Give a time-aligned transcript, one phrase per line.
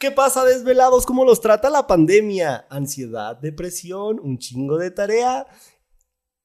[0.00, 1.04] ¿Qué pasa, desvelados?
[1.04, 2.68] ¿Cómo los trata la pandemia?
[2.70, 5.44] Ansiedad, depresión, un chingo de tarea.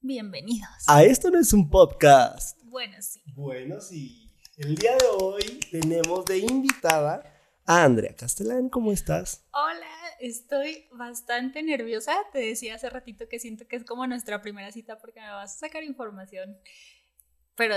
[0.02, 0.72] Bienvenidos.
[0.88, 2.58] A esto no es un podcast.
[2.64, 3.22] Bueno, sí.
[3.36, 4.34] Bueno, sí.
[4.58, 7.32] El día de hoy tenemos de invitada
[7.68, 8.70] a Andrea Castellán.
[8.70, 9.46] ¿Cómo estás?
[9.52, 9.86] Hola,
[10.20, 12.16] estoy bastante nerviosa.
[12.32, 15.58] Te decía hace ratito que siento que es como nuestra primera cita porque me vas
[15.58, 16.58] a sacar información.
[17.54, 17.76] Pero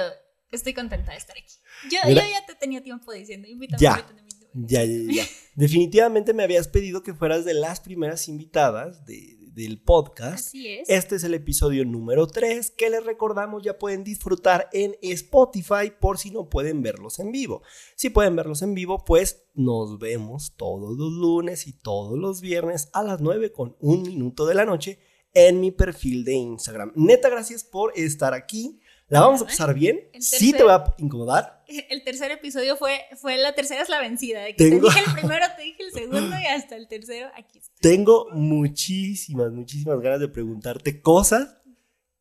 [0.50, 1.52] estoy contenta de estar aquí.
[1.90, 3.78] Yo, yo ya te tenía tiempo diciendo, invítame.
[3.78, 3.90] Ya.
[3.90, 4.35] invítame, invítame.
[4.56, 5.24] Ya, ya, ya.
[5.54, 10.48] Definitivamente me habías pedido que fueras de las primeras invitadas de- del podcast.
[10.48, 10.88] Así es.
[10.90, 16.18] Este es el episodio número 3 que les recordamos ya pueden disfrutar en Spotify por
[16.18, 17.62] si no pueden verlos en vivo.
[17.94, 22.90] Si pueden verlos en vivo, pues nos vemos todos los lunes y todos los viernes
[22.92, 24.98] a las 9 con un minuto de la noche
[25.32, 26.92] en mi perfil de Instagram.
[26.94, 28.80] Neta, gracias por estar aquí.
[29.08, 30.00] La vamos a pasar bien.
[30.12, 31.64] El Sí te tercer- va a incomodar.
[31.68, 34.42] El tercer episodio fue, fue la tercera es la vencida.
[34.42, 37.28] De que Tengo- te dije el primero, te dije el segundo y hasta el tercero
[37.36, 37.72] aquí está.
[37.80, 41.56] Tengo muchísimas, muchísimas ganas de preguntarte cosas,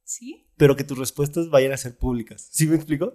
[0.03, 0.47] ¿Sí?
[0.57, 2.47] pero que tus respuestas vayan a ser públicas.
[2.51, 3.13] ¿Sí me explico?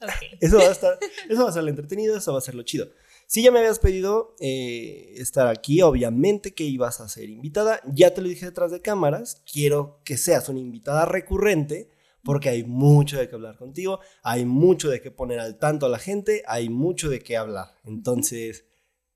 [0.00, 0.10] Ok.
[0.40, 0.96] Eso va a estar,
[1.28, 2.86] eso va a ser lo entretenido, eso va a ser lo chido.
[3.26, 7.80] Si ya me habías pedido eh, estar aquí, obviamente que ibas a ser invitada.
[7.84, 9.42] Ya te lo dije detrás de cámaras.
[9.52, 11.90] Quiero que seas una invitada recurrente
[12.22, 15.88] porque hay mucho de qué hablar contigo, hay mucho de qué poner al tanto a
[15.88, 17.68] la gente, hay mucho de qué hablar.
[17.84, 18.64] Entonces,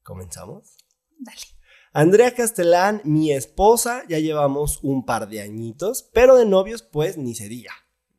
[0.02, 0.76] ¿comenzamos?
[1.18, 1.40] Dale.
[1.94, 7.34] Andrea Castellán, mi esposa, ya llevamos un par de añitos, pero de novios, pues ni
[7.34, 7.72] se diga.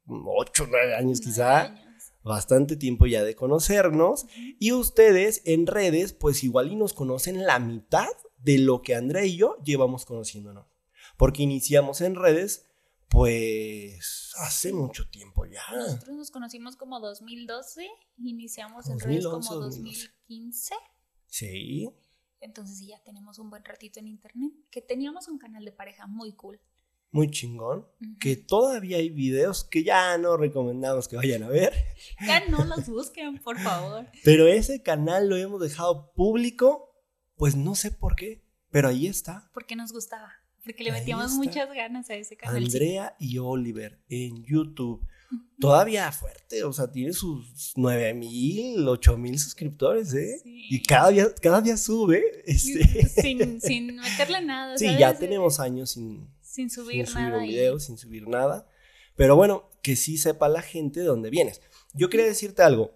[0.05, 2.13] Ocho, nueve años quizá Nueve años.
[2.23, 4.27] bastante tiempo ya de conocernos
[4.59, 9.25] y ustedes en redes pues igual y nos conocen la mitad de lo que Andrea
[9.25, 10.67] y yo llevamos conociéndonos.
[11.17, 12.67] Porque iniciamos en redes
[13.13, 15.61] pues hace mucho tiempo ya.
[15.71, 20.07] Nosotros nos conocimos como 2012, iniciamos en 2011, redes como 2012.
[20.27, 20.75] 2015.
[21.27, 21.89] Sí.
[22.39, 24.51] Entonces ya tenemos un buen ratito en internet.
[24.71, 26.59] Que teníamos un canal de pareja muy cool.
[27.11, 27.87] Muy chingón.
[28.19, 31.71] Que todavía hay videos que ya no recomendamos que vayan a ver.
[32.25, 34.07] Ya no los busquen, por favor.
[34.23, 36.89] Pero ese canal lo hemos dejado público.
[37.35, 38.43] Pues no sé por qué.
[38.71, 39.51] Pero ahí está.
[39.53, 40.42] Porque nos gustaba.
[40.63, 41.37] Porque le Ahí metíamos está.
[41.37, 42.63] muchas ganas a ese canal.
[42.63, 45.05] Andrea y Oliver en YouTube.
[45.59, 50.39] Todavía fuerte, o sea, tiene sus 9 mil, 8 mil suscriptores, ¿eh?
[50.43, 50.67] Sí.
[50.69, 52.21] Y cada día, cada día sube.
[52.45, 53.07] Este.
[53.09, 54.77] Sin, sin meterle nada.
[54.77, 54.99] Sí, ¿sabes?
[54.99, 57.37] ya tenemos años sin, Sin sin subir subir nada.
[57.39, 58.67] un y- video, sin subir nada.
[59.15, 61.61] Pero bueno, que sí sepa la gente de dónde vienes.
[61.93, 62.93] Yo quería decirte algo.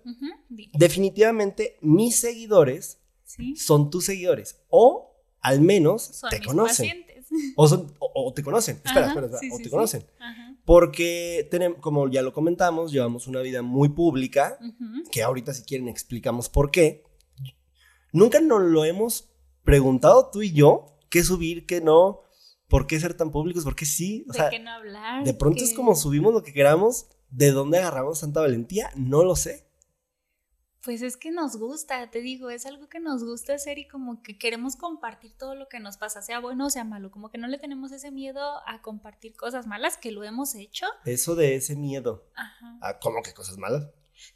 [0.73, 3.55] Definitivamente mis seguidores Sí.
[3.55, 4.61] son tus seguidores.
[4.69, 6.87] O al menos Son te conocen.
[6.87, 7.06] pacientes.
[7.55, 8.75] O, son- o- o te conocen.
[8.77, 9.39] Espera, Ajá, espera, espera.
[9.39, 9.69] sí, o sí, te sí.
[9.69, 10.05] conocen.
[10.19, 10.55] Ajá.
[10.65, 15.03] Porque tenemos, como ya lo comentamos, llevamos una vida muy pública, Ujú.
[15.11, 17.03] que ahorita si quieren explicamos por qué.
[18.11, 19.29] Nunca nos lo hemos
[19.63, 22.21] preguntado tú y yo, qué subir, qué no,
[22.67, 24.25] por qué ser tan públicos, por qué sí.
[24.29, 25.23] O ¿De sea, qué no hablar?
[25.23, 28.89] de pronto es que- como subimos lo que queramos, ¿de dónde agarramos tanta valentía?
[28.95, 29.66] No lo sé.
[30.87, 34.23] Pues es que nos gusta, te digo, es algo que nos gusta hacer y como
[34.23, 37.37] que queremos compartir todo lo que nos pasa, sea bueno o sea malo, como que
[37.37, 40.85] no le tenemos ese miedo a compartir cosas malas que lo hemos hecho.
[41.03, 42.23] Eso de ese miedo.
[42.35, 42.77] Ajá.
[42.81, 43.85] ¿A cómo que cosas malas?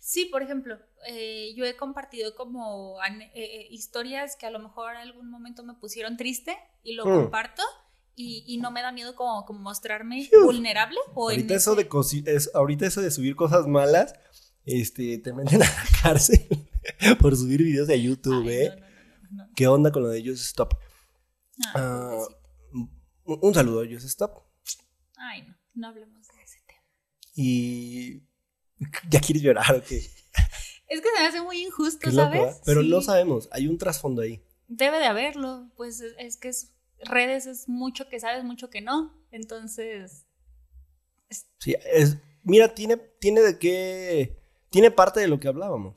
[0.01, 4.91] Sí, por ejemplo, eh, yo he compartido como eh, eh, historias que a lo mejor
[4.95, 7.15] en algún momento me pusieron triste y lo Mm.
[7.21, 7.63] comparto
[8.17, 11.83] y, y no me da miedo como, como mostrarme vulnerable o en Ahorita eso, ese-
[11.83, 11.87] de
[12.27, 14.15] es, ahorita eso de subir cosas malas,
[14.65, 16.45] este, te meten a la cárcel
[17.19, 18.69] por subir videos de YouTube, Ay, ¿eh?
[18.69, 19.53] no, no, no.
[19.55, 20.73] ¿Qué onda con lo de Just Stop?
[21.73, 22.41] Ah, pobrecito.
[23.25, 24.43] Un, un saludo a Just Stop.
[25.17, 26.81] Ay, no, no hablemos de ese tema.
[27.35, 28.21] Y
[29.09, 29.97] ya quieres llorar, ¿o qué?
[30.87, 32.55] Es que se me hace muy injusto, loco, ¿sabes?
[32.57, 32.61] ¿eh?
[32.65, 32.89] Pero Sí.
[32.89, 34.43] no sabemos, hay un trasfondo ahí.
[34.67, 38.81] Debe de haberlo, pues es, es que es, redes es mucho que sabes, mucho que
[38.81, 39.13] no.
[39.31, 40.25] Entonces,
[41.59, 44.40] Sí, es, mira, tiene, tiene de qué,
[44.71, 45.95] tiene parte de lo que hablábamos.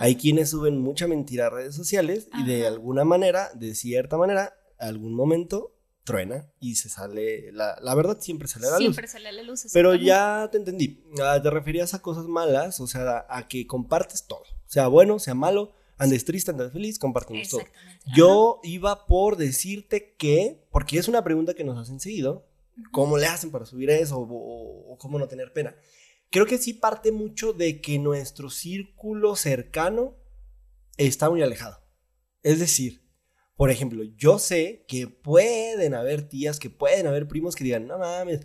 [0.00, 4.54] Hay quienes suben mucha mentira a redes sociales y de alguna manera, de cierta manera,
[4.78, 5.74] algún momento
[6.04, 8.84] truena y se sale, la, la verdad siempre sale a la luz.
[8.96, 9.66] siempre sale a la luz.
[9.72, 11.02] Pero ya te entendí.
[11.22, 14.42] Ah, Te referías a cosas malas, o sea, a que compartes todo.
[14.66, 17.60] Sea bueno, sea malo, andes triste, andes feliz, compartimos todo.
[18.16, 22.44] Yo iba por decirte que, porque es una pregunta que nos hacen seguido,
[22.90, 25.74] ¿cómo le hacen para subir eso o, o- o cómo no tener pena?
[26.30, 30.16] Creo que sí parte mucho de que nuestro círculo cercano
[30.96, 31.82] está muy alejado.
[32.42, 33.02] Es decir,
[33.56, 37.98] por ejemplo, yo sé que pueden haber tías, que pueden haber primos que digan, no
[37.98, 38.40] mames,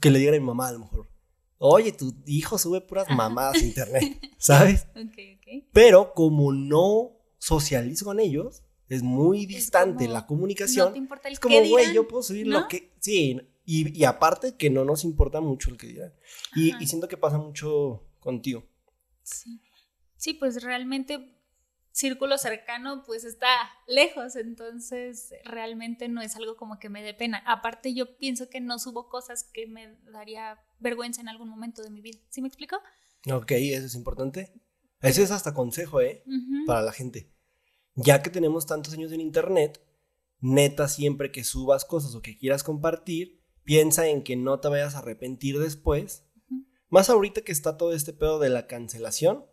[0.00, 1.10] que le digan a mi mamá a lo mejor,
[1.58, 4.86] oye, tu hijo sube puras mamadas a internet, ¿sabes?
[4.94, 5.64] Ok, ok.
[5.72, 10.86] Pero como no socializo con ellos, es muy distante como, la comunicación.
[10.86, 12.60] No te importa el es como, güey, yo puedo subir ¿no?
[12.60, 12.92] lo que.
[13.00, 16.14] Sí, y, y aparte que no nos importa mucho el que dirán.
[16.54, 18.64] Y, y siento que pasa mucho contigo.
[19.22, 19.60] Sí.
[20.16, 21.34] Sí, pues realmente
[21.90, 23.48] círculo cercano pues está
[23.86, 27.42] lejos, entonces realmente no es algo como que me dé pena.
[27.46, 31.90] Aparte yo pienso que no subo cosas que me daría vergüenza en algún momento de
[31.90, 32.18] mi vida.
[32.28, 32.76] ¿Sí me explico?
[33.30, 34.52] Ok, eso es importante.
[35.00, 36.22] Ese es hasta consejo, ¿eh?
[36.26, 36.66] Ujú.
[36.66, 37.32] Para la gente.
[37.94, 39.82] Ya que tenemos tantos años en internet,
[40.40, 44.94] neta, siempre que subas cosas o que quieras compartir, piensa en que no te vayas
[44.94, 46.24] a arrepentir después.
[46.88, 49.44] Más ahorita que está todo este pedo de la cancelación,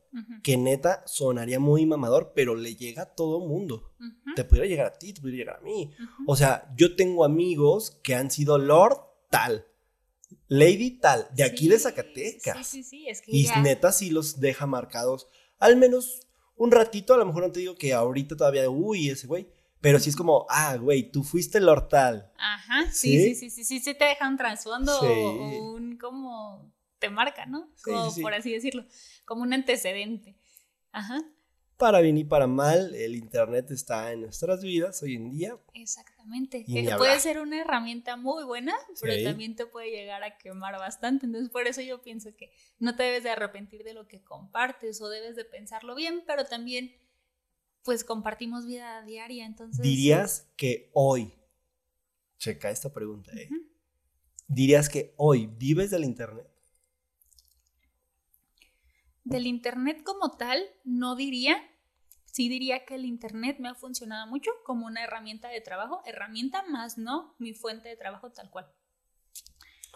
[0.43, 3.91] que neta sonaría muy mamador, pero le llega a todo mundo.
[4.35, 5.91] Te pudiera llegar a ti, te pudiera llegar a mí.
[6.27, 8.97] O sea, yo tengo amigos que han sido Lord
[9.31, 9.65] tal,
[10.47, 12.67] Lady tal, de aquí de Sí, Zacatecas.
[12.67, 15.27] Sí, sí, sí, es que Y ya- neta sí los deja marcados.
[15.57, 16.21] Al menos
[16.55, 19.47] un ratito, a lo mejor no te digo que ahorita todavía, uy, ese güey.
[19.83, 22.31] Pero sí es como, ah, güey, tú fuiste el hortal.
[22.37, 23.19] Ajá, ¿Sí?
[23.21, 25.07] sí, sí, sí, sí, sí, te deja un trasfondo Sí.
[25.07, 27.69] o, un como te marca, ¿no?
[27.83, 28.21] Como sí, sí.
[28.21, 28.85] por así decirlo,
[29.25, 30.37] como un antecedente.
[30.93, 31.21] Ajá,
[31.75, 35.57] Para bien y para mal, el internet está en nuestras vidas hoy en día.
[35.73, 36.63] exactamente.
[36.67, 37.19] Ni puede hablar.
[37.19, 41.25] ser una herramienta muy buena, pero también te puede llegar a quemar bastante.
[41.25, 45.01] Entonces, por eso yo pienso que no te debes de arrepentir de lo que compartes
[45.01, 46.95] o debes de pensarlo bien, pero también,
[47.83, 49.81] pues compartimos vida diaria, entonces.
[49.81, 51.33] Dirías que hoy,
[52.37, 53.49] checa esta pregunta, ¿eh?
[54.47, 56.53] Dirías que hoy vives del internet.
[59.23, 61.57] Del Internet como tal, no diría.
[62.25, 66.01] Sí diría que el Internet me ha funcionado mucho como una herramienta de trabajo.
[66.05, 68.69] Herramienta más no mi fuente de trabajo tal cual.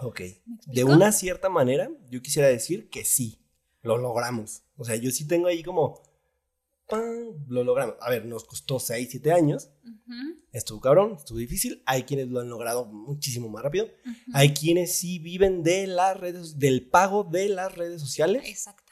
[0.02, 0.22] Ok.
[0.46, 3.46] ¿Me De una cierta manera, yo quisiera decir que sí,
[3.82, 4.64] lo logramos.
[4.78, 6.02] O sea, yo sí tengo ahí como,
[6.88, 7.46] ¡pam!
[7.48, 7.96] lo logramos.
[8.02, 9.70] A ver, nos costó 6, 7 años.
[10.52, 11.84] Estuvo cabrón, estuvo difícil.
[11.86, 13.90] Hay quienes lo han logrado muchísimo más rápido.
[14.34, 18.44] Hay quienes sí viven de las redes, del pago de las redes sociales.
[18.46, 18.88] Exactamente.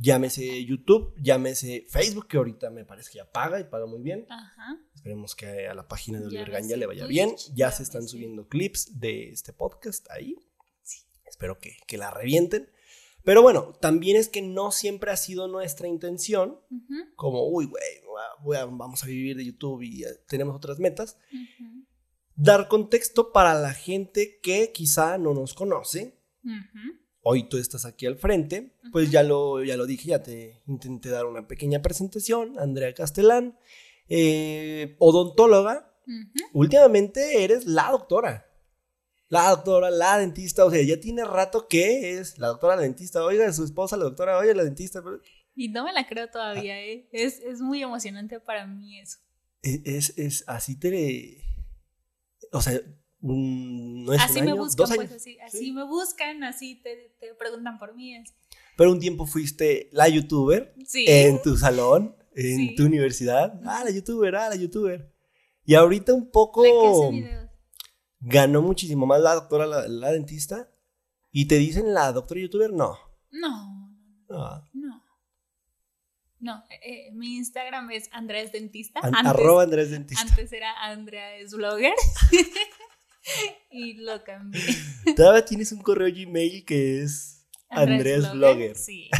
[0.00, 4.26] Llámese YouTube, llámese Facebook, que ahorita me parece que ya paga y paga muy bien.
[4.28, 4.78] Ajá.
[4.94, 7.34] Esperemos que a la página de Oliver Ganya le vaya bien.
[7.54, 10.36] Ya se están subiendo clips de este podcast ahí.
[10.82, 11.00] Sí.
[11.24, 12.70] Espero que, que la revienten.
[13.28, 16.58] Pero bueno, también es que no siempre ha sido nuestra intención,
[17.14, 17.84] como, uy, güey,
[18.70, 21.18] vamos a vivir de YouTube y eh, tenemos otras metas.
[22.36, 26.18] Dar contexto para la gente que quizá no nos conoce.
[26.42, 26.96] ujú.
[27.20, 31.10] Hoy tú estás aquí al frente, pues ya lo, ya lo dije, ya te intenté
[31.10, 32.58] dar una pequeña presentación.
[32.58, 33.58] Andrea Castelán,
[34.08, 35.94] eh, odontóloga,
[36.54, 38.47] últimamente eres la doctora.
[39.28, 43.22] La doctora, la dentista, o sea, ya tiene rato que es la doctora la dentista.
[43.24, 45.02] Oiga, su esposa la doctora, oye, la dentista.
[45.02, 45.20] pero
[45.54, 47.08] Y no me la creo todavía, ¿eh?
[47.12, 49.18] Es, es muy emocionante para mí eso.
[49.62, 51.42] Es, es, es- así te...
[52.52, 52.80] O sea,
[53.20, 55.72] un- no es así un me año, buscan, dos pues así, así Sí.
[55.72, 58.14] me buscan, así te, te preguntan por mí.
[58.76, 61.04] Pero un tiempo fuiste la youtuber Sí.
[61.06, 62.74] en tu salón, en Sí.
[62.76, 63.60] tu universidad.
[63.64, 65.12] Ah, la youtuber, ah, la youtuber.
[65.66, 67.47] Y ahorita un poco hace videos.
[68.20, 70.68] Ganó muchísimo más la doctora, la, la dentista.
[71.30, 72.96] Y te dicen la doctora youtuber, no.
[73.30, 73.94] No,
[74.28, 74.68] no.
[74.72, 75.04] no.
[76.40, 79.00] No, eh, mi Instagram es Andrés Dentista.
[79.00, 80.22] An- antes, arroba Andrés Dentista.
[80.22, 81.92] antes era Andrea es blogger.
[83.70, 84.62] y lo cambié.
[85.16, 88.76] Todavía tienes un correo Gmail que es Andrés Blogger.
[88.76, 89.10] Sí.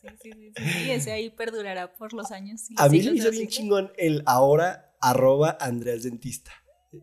[0.00, 2.60] Sí, sí, sí, sí, sí, Ese ahí perdurará por los años.
[2.62, 6.52] sí, A mí se me hizo bien chingón el ahora arroba Andrés Dentista.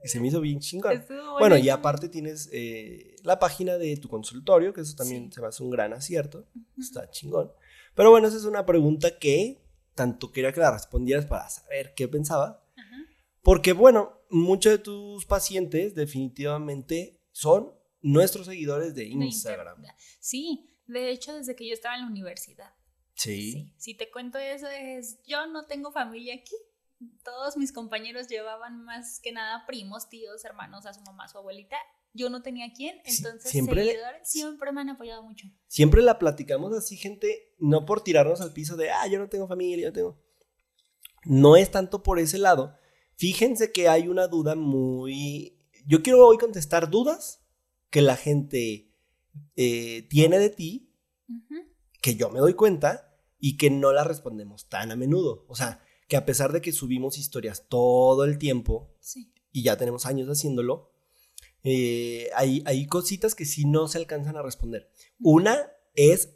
[0.04, 1.04] Se me hizo bien chingón.
[1.40, 5.36] Bueno, y aparte tienes eh, la página de tu consultorio, que eso también Sí.
[5.36, 6.48] se me hace un gran acierto.
[6.78, 7.52] Está chingón.
[7.96, 9.62] Pero bueno, esa es una pregunta que
[9.96, 12.64] tanto quería que la respondieras para saber qué pensaba.
[13.44, 19.84] Porque bueno, muchos de tus pacientes definitivamente son nuestros seguidores de De Instagram.
[20.20, 22.74] Sí, de hecho, desde que yo estaba en la universidad.
[23.16, 23.52] Sí.
[23.52, 26.56] Sí, si te cuento eso es, yo no tengo familia aquí.
[27.24, 31.38] Todos mis compañeros llevaban más que nada primos, tíos, hermanos, a su mamá, a su
[31.38, 31.78] abuelita.
[32.14, 35.48] Yo no tenía quién, entonces siempre seguidores siempre me han apoyado mucho.
[35.68, 39.48] Siempre la platicamos así, gente, no por tirarnos al piso de, ah, yo no tengo
[39.48, 40.22] familia, yo tengo...
[41.24, 42.76] No es tanto por ese lado.
[43.16, 45.60] Fíjense que hay una duda muy...
[45.86, 47.46] Yo quiero hoy contestar dudas
[47.90, 48.92] que la gente
[49.56, 50.94] eh, tiene de ti,
[52.02, 55.46] que yo me doy cuenta y que no las respondemos tan a menudo.
[55.48, 59.32] O sea, que a pesar de que subimos historias todo el tiempo Sí.
[59.54, 60.92] y ya tenemos años haciéndolo,
[61.64, 64.92] eh, hay, hay cositas que sí no se alcanzan a responder.
[65.22, 66.36] Una es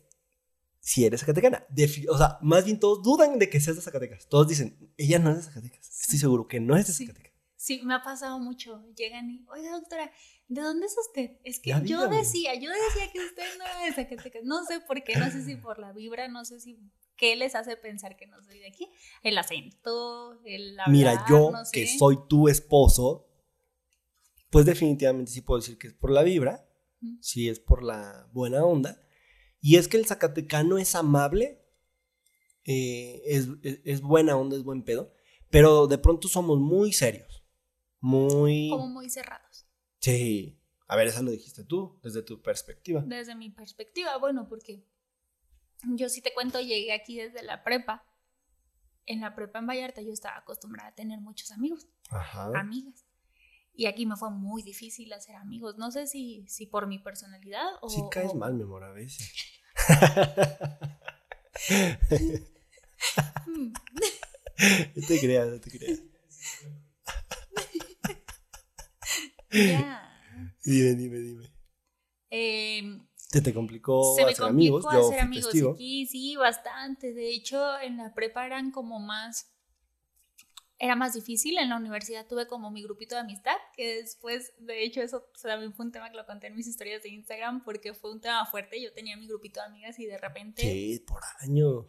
[0.80, 1.68] si eres zacatecana.
[2.10, 4.30] o sea, más bien todos dudan de que seas de Zacatecas.
[4.30, 5.90] Todos dicen, ella no es de Zacatecas.
[6.04, 7.34] Estoy seguro que no es de Zacatecas.
[7.58, 8.82] Sí, me ha pasado mucho.
[8.96, 10.10] Llegan y, oiga, doctora,
[10.48, 11.32] ¿de dónde es usted?
[11.44, 14.44] Es que yo decía, yo decía que usted no era de Zacatecas.
[14.46, 16.80] No sé por qué, no sé si por la vibra, no sé si
[17.18, 18.90] qué les hace pensar que no soy de aquí.
[19.24, 23.28] El acento, el hablar, Mira, yo que soy tu esposo,
[24.50, 26.68] pues definitivamente sí puedo decir que es por la vibra,
[27.20, 29.02] sí es por la buena onda.
[29.62, 31.66] Y es que el zacatecano es amable,
[32.66, 35.14] eh, es, es buena onda, es buen pedo,
[35.50, 37.44] pero de pronto somos muy serios.
[38.00, 38.70] Muy.
[38.70, 39.66] Como muy cerrados.
[40.00, 40.60] Sí.
[40.88, 43.04] A ver, eso lo dijiste tú, desde tu perspectiva.
[43.08, 44.86] Desde mi perspectiva, bueno, porque
[45.88, 48.04] yo sí te cuento, llegué aquí desde la prepa.
[49.06, 52.52] En la prepa en Vallarta yo estaba acostumbrada a tener muchos amigos, Ajá.
[52.56, 53.06] amigas.
[53.74, 55.78] Y aquí me fue muy difícil hacer amigos.
[55.78, 57.90] No sé si, si por mi personalidad o...
[57.90, 59.32] Sí caes mal, mi amor, a veces.
[64.96, 66.02] no te creas, no te creas.
[70.64, 71.52] Dime, dime, dime.
[72.30, 73.00] Eh,
[73.36, 74.86] ¿Se te complicó se me hacer amigos?
[74.86, 77.14] hacer amigos aquí, sí, bastante.
[77.14, 79.52] De hecho, en la prepa eran como más.
[80.80, 81.58] Era más difícil.
[81.58, 85.74] En la universidad tuve como mi grupito de amistad, que después, de hecho, eso también
[85.74, 88.46] fue un tema que lo conté en mis historias de Instagram, porque fue un tema
[88.46, 88.82] fuerte.
[88.82, 90.62] Yo tenía mi grupito de amigas y de repente.
[90.62, 91.88] Sí, por año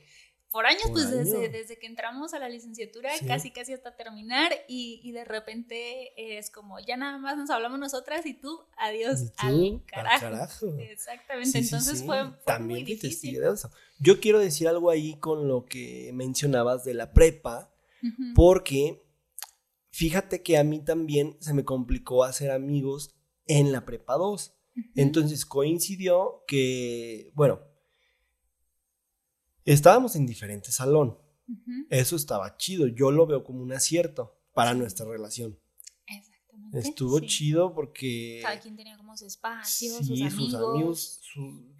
[0.50, 5.00] por años, pues Desde, desde, que entramos a la licenciatura, casi casi hasta terminar, y,
[5.02, 9.82] y, de repente es como, ya nada más nos hablamos nosotras y tú, adiós al
[9.86, 10.76] carajo.
[10.78, 13.40] Exactamente, entonces fue, También muy difícil.
[13.40, 13.70] De eso.
[13.98, 17.72] Yo quiero decir algo ahí con lo que mencionabas de la prepa,
[18.34, 19.02] porque
[19.90, 23.14] fíjate que a mí también se me complicó hacer amigos
[23.46, 24.52] en la prepa 2.
[24.94, 27.60] Entonces coincidió que, bueno,
[29.66, 31.18] Estábamos en diferente salón.
[31.90, 32.86] Eso estaba chido.
[32.86, 35.58] Yo lo veo como un acierto para nuestra relación.
[36.06, 36.78] Exactamente.
[36.78, 38.40] Estuvo chido porque.
[38.42, 41.20] Cada quien tenía como su espacio, sus amigos.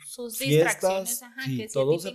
[0.05, 2.11] sus distracciones, ajá, que si todos a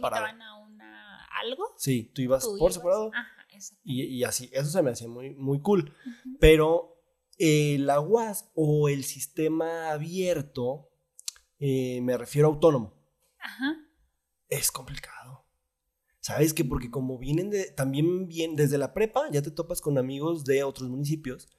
[0.65, 1.73] una, algo.
[1.77, 3.11] Sí, tú ibas por separado.
[3.13, 3.41] Ajá,
[3.83, 5.93] y, y, así, eso se me hacía muy, muy cool.
[6.39, 7.03] Pero
[7.37, 10.89] eh, la UAS o el sistema abierto,
[11.59, 12.93] eh, me refiero a autónomo,
[13.39, 13.77] Ajá.
[14.47, 15.20] es complicado.
[16.21, 16.53] ¿Sabes?
[16.53, 20.45] Que porque como vienen de, también bien desde la prepa, ya te topas con amigos
[20.45, 21.49] de otros municipios.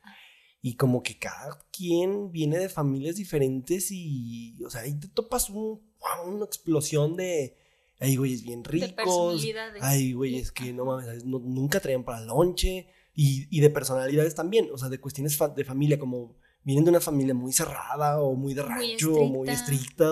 [0.60, 5.50] Y como que cada quien viene de familias diferentes y, o sea, ahí te topas
[5.50, 5.82] un,
[6.24, 7.56] una explosión de,
[7.98, 9.44] hay güeyes bien ricos,
[9.80, 14.78] hay güeyes que no mames, nunca traían para lonche y, y, de personalidades también, o
[14.78, 18.62] sea, de cuestiones de familia como vienen de una familia muy cerrada o muy de
[18.62, 20.06] rancho, muy estricta,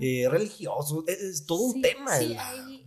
[0.00, 2.12] eh, religioso, es, todo un tema.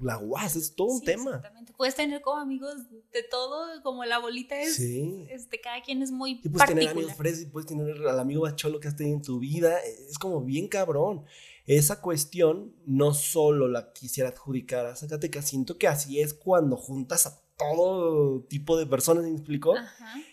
[0.04, 1.36] La, UAS es todo un tema.
[1.36, 1.74] Exactamente.
[1.76, 2.76] Puedes tener como amigos
[3.12, 7.14] de todo, como la bolita es, este, cada quien es muy y puedes tener amigos
[7.16, 10.68] frescos, puedes tener al amigo bacholo que has tenido en tu vida, es como bien
[10.68, 11.26] cabrón.
[11.66, 17.26] Esa cuestión no solo la quisiera adjudicar a Zacatecas, siento que así es cuando juntas
[17.26, 19.76] a todo tipo de personas, ¿me explicó?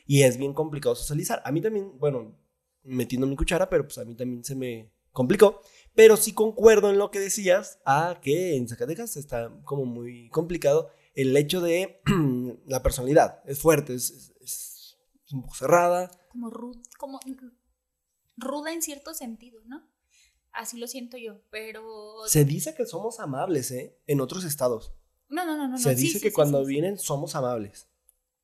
[0.07, 1.41] Y es bien complicado socializar.
[1.45, 2.35] A mí también, bueno,
[2.83, 5.61] metiendo mi cuchara, pero pues a mí también se me complicó.
[6.01, 10.89] Pero sí concuerdo en lo que decías, a que en Zacatecas está como muy complicado
[11.13, 12.01] el hecho de
[12.65, 13.43] la personalidad.
[13.45, 14.97] Es fuerte, es, es,
[15.31, 16.11] un poco cerrada.
[16.31, 16.51] Como,
[16.99, 17.21] como
[18.39, 19.87] ruda en cierto sentido, ¿no?
[20.53, 21.83] Así lo siento yo, pero...
[22.29, 24.01] Se dice que somos amables, ¿eh?
[24.07, 24.95] En otros estados.
[25.29, 25.77] No, no, no, no.
[25.77, 27.90] Se dice que cuando vienen somos amables.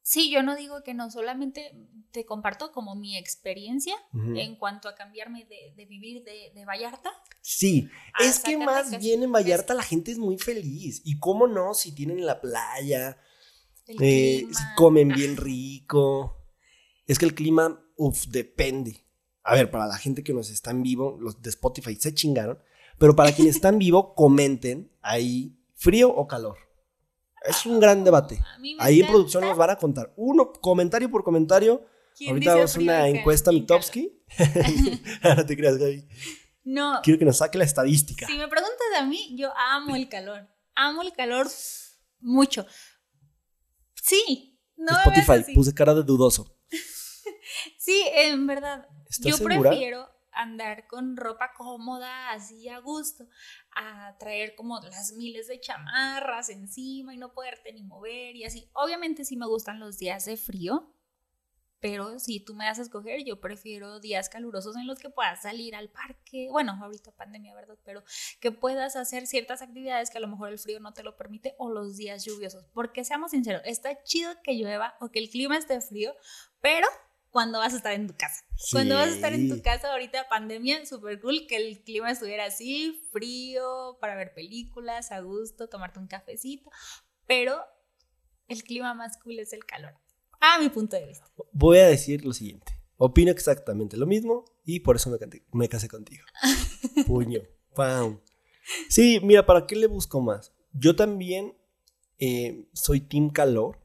[0.07, 1.73] Sí, yo no digo que no, solamente
[2.13, 3.97] te comparto como mi experiencia
[4.37, 7.11] en cuanto a cambiarme de, vivir de, Vallarta.
[7.41, 11.03] Sí, es que más bien en Vallarta la gente es muy feliz.
[11.05, 13.19] Y cómo no, si tienen la playa,
[13.89, 16.37] eh, si comen bien rico.
[17.09, 19.05] Es que el clima, uff, depende.
[19.43, 22.61] A ver, para la gente que nos está en vivo, los de Spotify se chingaron.
[22.97, 26.66] Pero para quienes están en vivo, comenten ahí frío o calor.
[27.49, 28.43] Es un gran debate.
[28.79, 30.13] Ahí en producción nos van a contar.
[30.17, 31.87] Uno, comentario por comentario.
[32.29, 34.23] Ahorita vamos a una encuesta Mitowski.
[35.23, 36.09] Ahora te creas, Gaby.
[36.65, 37.01] No.
[37.03, 38.27] Quiero que nos saque la estadística.
[38.27, 40.49] Si me preguntas a mí, yo amo el calor.
[40.75, 41.47] Amo el calor
[42.21, 42.67] mucho.
[44.03, 44.59] Sí.
[44.77, 46.59] No Spotify, puse cara de dudoso.
[47.79, 48.87] sí, en verdad.
[49.21, 53.27] yo prefiero andar con ropa cómoda, así a gusto,
[53.75, 58.71] a traer como las miles de chamarras encima y no poderte ni mover y así.
[58.73, 60.93] Obviamente sí me gustan los días de frío,
[61.79, 65.43] Pero si tú me das a escoger, yo prefiero días calurosos en los que puedas
[65.43, 66.49] salir al parque.
[66.51, 67.79] Bueno, ahorita pandemia, ¿verdad?
[67.85, 68.03] Pero
[68.41, 71.55] que puedas hacer ciertas actividades que a lo mejor el frío no te lo permite
[71.59, 72.65] o los días lluviosos.
[72.73, 76.15] Porque seamos sinceros, está chido que llueva o que el clima esté frío,
[76.61, 76.89] pero
[77.37, 78.47] cuando vas a estar en tu casa.
[78.73, 82.47] Cuando vas a estar en tu casa ahorita, pandemia, súper cool que el clima estuviera
[82.47, 86.71] así, frío, para ver películas, a gusto, tomarte un cafecito,
[87.27, 87.61] pero
[88.49, 89.93] el clima más cool es el calor.
[90.41, 91.27] A mi punto de vista.
[91.53, 92.73] Voy a decir lo siguiente.
[92.97, 95.15] Opino exactamente lo mismo y por eso
[95.53, 96.25] me, casé contigo.
[97.07, 97.43] Puño.
[97.75, 98.19] ¡Pam!
[98.89, 100.55] Sí, mira, ¿para qué le busco más?
[100.73, 101.55] Yo también
[102.19, 103.79] eh, soy team calor.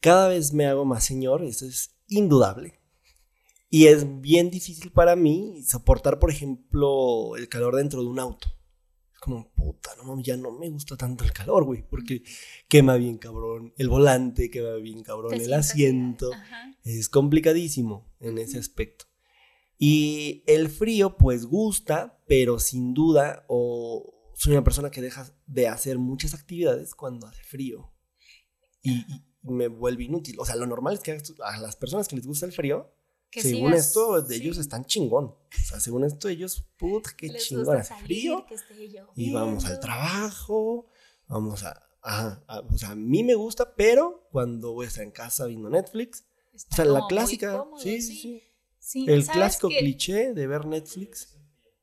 [0.00, 2.80] Cada vez me hago más señor, eso es indudable.
[3.74, 8.48] Y es bien difícil para mí soportar, por ejemplo, el calor dentro de un auto.
[9.14, 12.22] Es como, puta, no, ya no me gusta tanto el calor, güey, porque
[12.68, 16.30] quema bien cabrón el volante, quema bien cabrón el asiento.
[16.84, 19.06] Es complicadísimo en ese aspecto.
[19.78, 25.68] Y el frío, pues gusta, pero sin duda, o soy una persona que deja de
[25.68, 27.90] hacer muchas actividades cuando hace frío.
[28.82, 29.02] y,
[29.42, 30.36] me vuelve inútil.
[30.38, 32.90] O sea, lo normal es que a las personas que les gusta el frío,
[33.30, 35.26] según esto, de ellos están chingón.
[35.26, 38.44] O sea, según esto, ellos, puta, qué chingón hace frío.
[39.16, 40.86] y vamos al trabajo,
[41.26, 41.82] vamos a,
[42.70, 46.24] O sea, a mí me gusta, pero cuando voy a estar en casa viendo Netflix,
[46.54, 48.42] o sea, la clásica, sí, sí,
[48.78, 49.06] sí.
[49.08, 51.38] el clásico cliché de ver Netflix,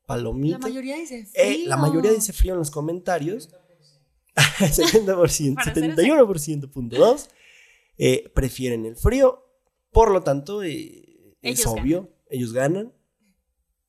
[0.06, 0.60] palomita.
[0.60, 1.70] La mayoría dice eh, frío.
[1.70, 3.50] la mayoría dice frío en los comentarios.
[4.36, 7.30] 70%, 71%, punto 2
[8.02, 9.46] eh, prefieren el frío,
[9.92, 12.94] por lo tanto, eh, es obvio, ellos ganan.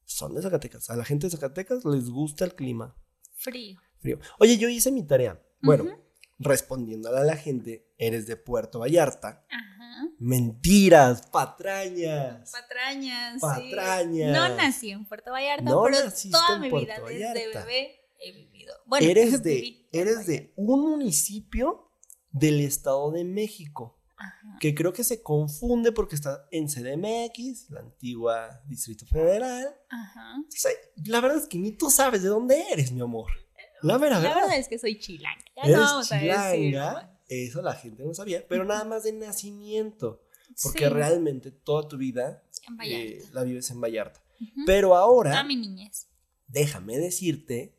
[0.05, 0.91] Son de Zacatecas.
[0.91, 2.97] A la gente de Zacatecas les gusta el clima.
[3.37, 3.81] Frío.
[4.01, 4.19] Frío.
[4.41, 5.41] Oye, yo hice mi tarea.
[5.63, 5.97] Bueno,
[6.41, 9.47] respondiendo a la gente, eres de Puerto Vallarta.
[9.49, 10.09] Ajá.
[10.19, 12.51] Mentiras, patrañas.
[12.51, 13.41] Patrañas.
[13.41, 14.37] Patrañas.
[14.37, 18.75] No nací en Puerto Vallarta, pero toda mi vida desde bebé he vivido.
[18.87, 21.93] Bueno, eres de, eres de un municipio
[22.33, 24.00] del Estado de México
[24.61, 29.75] que creo que se confunde porque está en CDMX, la antigua Distrito Federal.
[29.89, 30.37] Ajá.
[31.07, 33.31] la verdad es que ni tú sabes de dónde eres, mi amor.
[33.83, 35.43] La, verdad, la verdad es que soy chilanga.
[35.57, 40.23] Ya no vamos chilanga, Eso la gente no sabía, pero nada más de nacimiento.
[40.63, 42.43] Porque realmente toda tu vida
[42.85, 44.21] eh, la vives en Vallarta.
[44.67, 45.39] Pero ahora.
[45.39, 46.09] A mi niñez.
[46.47, 47.79] Déjame decirte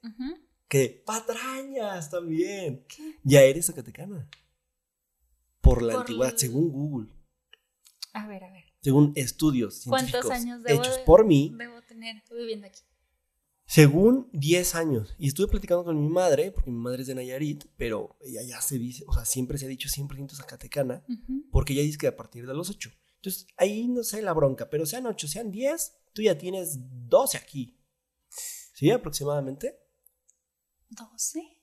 [0.67, 2.85] que patrañas también.
[3.23, 4.27] Ya eres zacatecana
[5.61, 7.09] por la antigüedad, según Google.
[8.13, 8.65] A ver, a ver.
[8.81, 11.53] Según estudios ¿Cuántos años debo hechos por mí.
[11.55, 12.81] Debo tener viviendo aquí.
[13.65, 15.15] Según 10 años.
[15.17, 18.59] Y estuve platicando con mi madre, porque mi madre es de Nayarit, pero ella ya
[18.59, 21.05] se dice, o sea, siempre se ha dicho 100% zacatecana,
[21.51, 22.91] porque ella dice que a partir de los 8.
[23.15, 27.37] Entonces, ahí no sé la bronca, pero sean 8, sean 10, tú ya tienes 12
[27.37, 27.77] aquí.
[28.73, 28.91] ¿Sí?
[28.91, 29.79] Aproximadamente.
[30.89, 31.61] ¿12?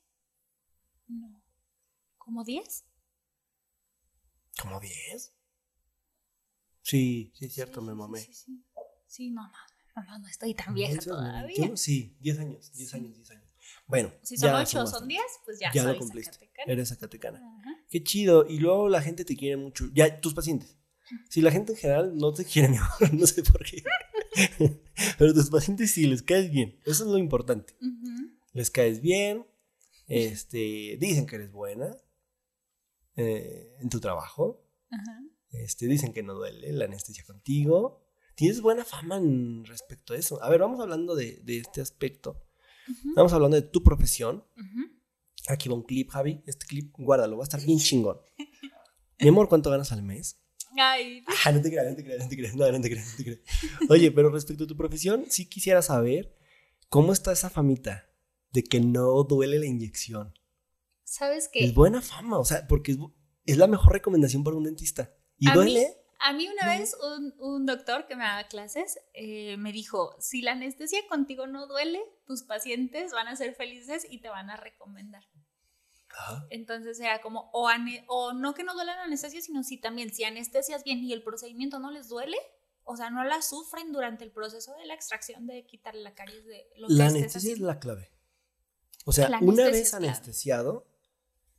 [1.09, 1.43] No.
[2.17, 2.85] ¿Como 10?
[4.61, 5.33] ¿Como 10?
[6.81, 8.19] Sí, sí, es cierto, me mamé.
[8.19, 8.65] Sí, sí,
[9.07, 9.29] sí.
[9.29, 11.77] no, no, no, no, estoy tan vieja todavía.
[11.77, 13.49] sí, 10 años, 10 años, 10 años.
[13.87, 14.11] Bueno.
[14.23, 16.33] Si son 8 o son 10, pues ya, ya soy lo cumpliste.
[16.33, 16.73] Zacatecana.
[16.73, 17.41] Eres zacatecana.
[17.89, 18.45] Qué chido.
[18.47, 19.89] Y luego la gente te quiere mucho.
[19.93, 20.77] Ya, tus pacientes.
[21.29, 23.83] Si la gente en general no te quiere, mi amor, no sé por qué.
[25.17, 26.79] Pero tus pacientes sí les caes bien.
[26.85, 27.75] Eso es lo importante.
[28.53, 29.45] Les caes bien.
[30.07, 31.95] Este, dicen que eres buena.
[33.19, 34.65] Eh, en tu trabajo.
[35.51, 38.05] Este, dicen que no duele la anestesia contigo.
[38.35, 40.41] Tienes buena fama en respecto a eso.
[40.41, 42.45] A ver, vamos hablando de, este aspecto.
[43.09, 44.45] Estamos hablando de tu profesión.
[45.49, 46.41] Aquí va un clip, Javi.
[46.45, 48.19] Este clip, guárdalo, va a estar bien chingón.
[49.19, 50.39] Mi amor, ¿cuánto ganas al mes?
[50.77, 51.21] Ay.
[51.43, 53.17] Ah, no te creas, no te creas, no te creas, no, no te creas, no
[53.17, 53.41] te creas.
[53.89, 56.37] Oye, pero respecto a tu profesión, sí quisiera saber
[56.87, 58.09] cómo está esa famita
[58.51, 60.33] de que no duele la inyección.
[61.09, 61.65] ¿Sabes qué?
[61.65, 62.95] Es buena fama, o sea, porque
[63.45, 65.11] es, la mejor recomendación para un dentista.
[65.39, 65.95] ¿Y duele?
[66.19, 66.95] a mí una vez
[67.39, 71.99] un, doctor que me daba clases eh, me dijo, si la anestesia contigo no duele,
[72.27, 75.23] tus pacientes van a ser felices y te van a recomendar.
[76.51, 77.69] Entonces era como, o,
[78.07, 81.23] o no que no duele la anestesia, sino si también, si anestesias bien y el
[81.23, 82.37] procedimiento no les duele,
[82.83, 86.45] o sea, no la sufren durante el proceso de la extracción de quitarle la caries
[86.45, 88.11] de lo La anestesia es la clave.
[89.05, 90.88] O sea, una vez anestesiado,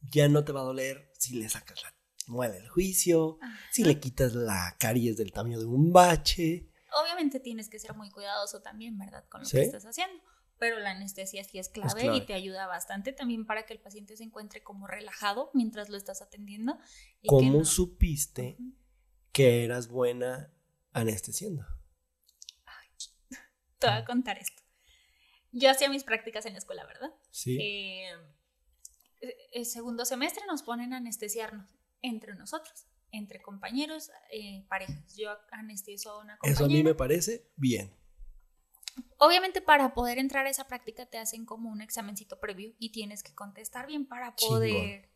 [0.02, 1.94] ya no te va a doler si le sacas la
[2.26, 3.38] muela del juicio,
[3.70, 6.68] si le quitas la caries del tamaño de un bache.
[7.02, 9.24] Obviamente tienes que ser muy cuidadoso también, ¿verdad?
[9.28, 10.22] Con lo que estás haciendo.
[10.58, 14.16] Pero la anestesia sí es clave, y te ayuda bastante también para que el paciente
[14.16, 16.78] se encuentre como relajado mientras lo estás atendiendo.
[17.26, 18.58] ¿Cómo supiste
[19.32, 20.52] que eras buena
[20.92, 21.64] anestesiando.
[23.78, 24.62] Te voy a contar esto.
[25.52, 27.10] Yo hacía mis prácticas en la escuela, ¿verdad?
[27.30, 27.58] Sí.
[27.60, 28.12] Eh,
[29.20, 35.16] el segundo semestre nos ponen a anestesiarnos entre nosotros, entre compañeros, eh, parejas.
[35.16, 36.54] Yo anestesio a una compañera.
[36.54, 37.94] Eso a mí me parece bien.
[39.18, 43.22] Obviamente para poder entrar a esa práctica te hacen como un examencito previo y tienes
[43.22, 45.10] que contestar bien para poder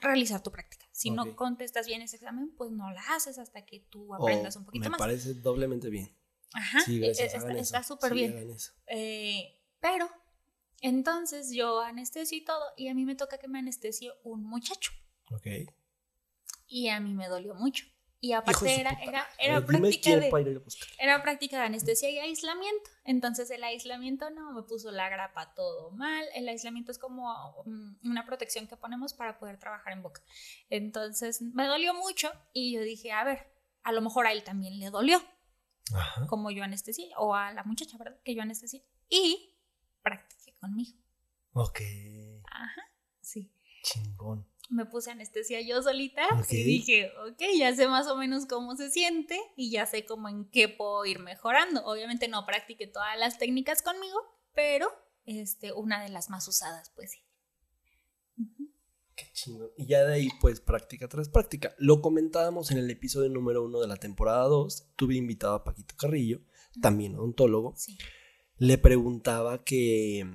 [0.00, 0.86] realizar tu práctica.
[0.92, 4.64] Si no contestas bien ese examen, pues no la haces hasta que tú aprendas un
[4.64, 4.98] poquito más.
[4.98, 6.14] Me parece doblemente bien.
[6.52, 8.56] Ajá, e, e, está súper bien.
[8.86, 10.08] Eh, pero,
[10.80, 14.92] entonces yo anestesio y todo, y a mí me toca que me anestesie un muchacho.
[15.30, 15.46] Ok.
[16.66, 17.86] Y a mí me dolió mucho.
[18.18, 20.62] Y aparte era, era, era, práctica de,
[20.98, 22.90] era práctica de anestesia y aislamiento.
[23.04, 26.24] Entonces el aislamiento no, me puso la grapa todo mal.
[26.34, 30.22] El aislamiento es como mm, una protección que ponemos para poder trabajar en boca.
[30.70, 34.80] Entonces me dolió mucho y yo dije, a ver, a lo mejor a él también
[34.80, 35.22] le dolió.
[36.28, 38.18] Como yo anestesia, o a la muchacha, ¿verdad?
[38.24, 38.82] Que yo anestesia.
[39.08, 39.56] Y
[40.02, 40.98] practiqué conmigo.
[41.52, 41.80] Ok.
[42.50, 42.82] Ajá,
[43.20, 43.52] sí.
[43.82, 48.76] Chingón me puse anestesia yo solita y dije, ok, ya sé más o menos cómo
[48.76, 51.84] se siente y ya sé cómo en qué puedo ir mejorando.
[51.84, 54.18] Obviamente no practiqué todas las técnicas conmigo,
[54.54, 54.88] pero
[55.24, 57.18] este, una de las más usadas, pues sí.
[59.14, 59.70] Qué chingón.
[59.78, 61.74] Y ya de ahí, pues, práctica tras práctica.
[61.78, 64.88] Lo comentábamos en el episodio número uno de la temporada 2.
[64.94, 66.42] Tuve invitado a Paquito Carrillo,
[66.82, 67.74] también odontólogo.
[67.76, 67.96] Sí.
[68.58, 70.26] Le preguntaba que,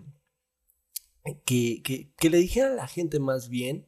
[1.46, 3.88] que, que, que le dijera a la gente más bien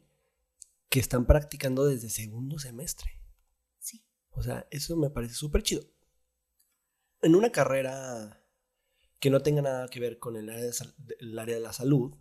[0.89, 3.19] que están practicando desde segundo semestre.
[3.79, 4.05] Sí.
[4.29, 5.83] O sea, eso me parece súper chido.
[7.21, 8.43] En una carrera
[9.19, 12.13] que no tenga nada que ver con el área de, área de la salud,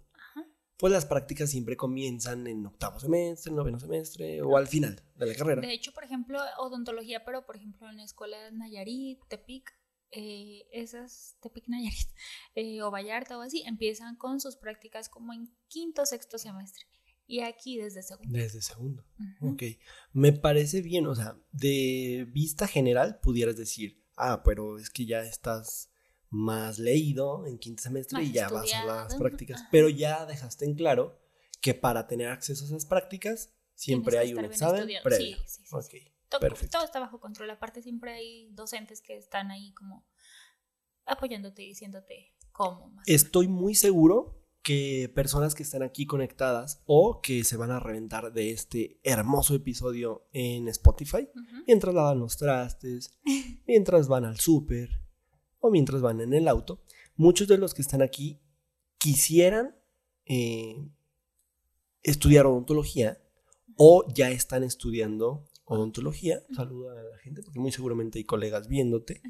[0.79, 5.35] pues las prácticas siempre comienzan en octavo semestre, noveno semestre o al final de la
[5.35, 5.61] carrera.
[5.61, 9.77] De hecho, por ejemplo, odontología, pero por ejemplo en la escuela de Nayarit, Tepic,
[10.12, 12.09] eh, esas Tepic Nayarit
[12.55, 16.85] eh, o Vallarta o así, empiezan con sus prácticas como en quinto, sexto semestre.
[17.27, 18.38] Y aquí desde segundo.
[18.38, 19.07] Desde segundo.
[19.40, 19.62] Ok.
[20.12, 25.20] Me parece bien, o sea, de vista general pudieras decir, ah, pero es que ya
[25.20, 25.90] estás
[26.29, 29.64] más leído en quinto semestre y ya vas a las prácticas.
[29.70, 31.18] Pero ya dejaste en claro
[31.61, 35.37] que para tener acceso a esas prácticas siempre hay un examen previo.
[35.38, 35.77] Sí, sí, sí.
[35.77, 36.12] Okay.
[36.33, 36.79] Todo, perfecto.
[36.79, 37.51] todo está bajo control.
[37.51, 40.07] Aparte siempre hay docentes que están ahí como
[41.07, 42.92] apoyándote y diciéndote cómo.
[43.07, 48.33] Estoy muy seguro que personas que están aquí conectadas o que se van a reventar
[48.33, 51.29] de este hermoso episodio en Spotify
[51.66, 53.11] mientras lavan los trastes,
[53.66, 55.01] mientras van al súper
[55.59, 56.83] o mientras van en el auto.
[57.16, 58.40] Muchos de los que están aquí
[58.99, 59.77] quisieran
[60.27, 60.77] eh,
[62.03, 63.21] estudiar odontología
[63.77, 66.42] o ya están estudiando odontología.
[66.55, 69.22] Saluda a la gente porque muy seguramente hay colegas viéndote.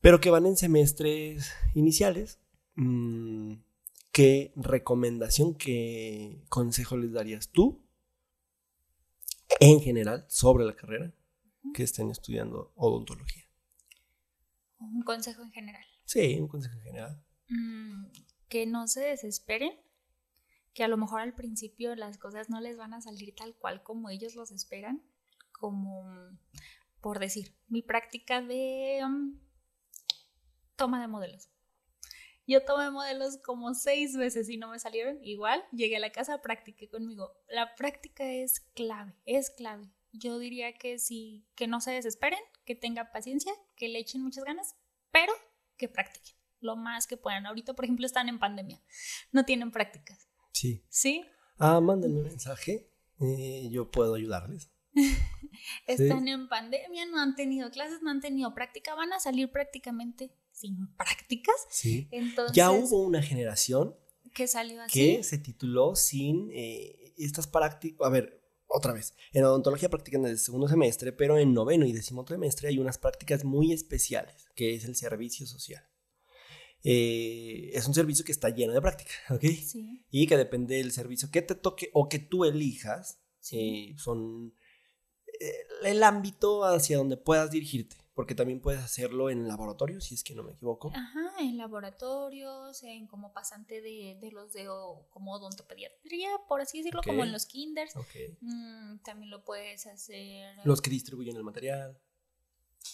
[0.00, 2.38] Pero que van en semestres iniciales.
[2.74, 3.54] Mm,
[4.12, 7.82] ¿Qué recomendación, qué consejo les darías tú
[9.60, 11.12] en general sobre la carrera
[11.74, 13.44] que estén estudiando odontología?
[14.78, 15.84] Un consejo en general.
[16.04, 17.22] Sí, un consejo en general.
[17.48, 18.06] Mm,
[18.48, 19.72] que no se desesperen,
[20.76, 23.82] que a lo mejor al principio las cosas no les van a salir tal cual
[23.82, 25.02] como ellos los esperan,
[25.50, 26.04] como
[27.00, 29.40] por decir, mi práctica de um,
[30.76, 31.48] toma de modelos.
[32.46, 35.18] Yo tomé modelos como seis veces y no me salieron.
[35.24, 37.32] Igual, llegué a la casa, practiqué conmigo.
[37.48, 39.90] La práctica es clave, es clave.
[40.12, 44.44] Yo diría que sí, que no se desesperen, que tengan paciencia, que le echen muchas
[44.44, 44.76] ganas,
[45.10, 45.32] pero
[45.78, 47.46] que practiquen lo más que puedan.
[47.46, 48.78] Ahorita, por ejemplo, están en pandemia,
[49.32, 50.28] no tienen prácticas.
[50.56, 50.82] Sí.
[50.88, 51.22] ¿Sí?
[51.58, 52.90] Ah, mándenme un mensaje,
[53.70, 54.70] yo puedo ayudarles.
[55.86, 60.34] están en pandemia, no han tenido clases, no han tenido práctica, van a salir prácticamente
[60.52, 61.54] sin prácticas.
[61.68, 62.08] Sí.
[62.54, 63.94] ya hubo una generación
[64.34, 64.98] que salió así.
[64.98, 68.06] Que se tituló sin eh, estas prácticas.
[68.06, 69.14] A ver, otra vez.
[69.32, 72.96] En odontología practican desde el segundo semestre, pero en noveno y décimo trimestre hay unas
[72.96, 75.86] prácticas muy especiales, que es el servicio social.
[76.88, 79.42] Eh, es un servicio que está lleno de práctica, ¿ok?
[79.42, 80.04] Sí.
[80.10, 83.96] Y que depende del servicio que te toque o que tú elijas, sí.
[83.98, 84.54] son
[85.82, 90.34] el ámbito hacia donde puedas dirigirte porque también puedes hacerlo en laboratorios, si es que
[90.34, 90.90] no me equivoco.
[90.94, 94.66] Ajá, en laboratorios, en como pasante de, de los de
[95.10, 97.94] como odontopediatría, por así decirlo, como en los kinders.
[98.40, 100.56] Mm, también lo puedes hacer.
[100.64, 102.00] Los que distribuyen el material.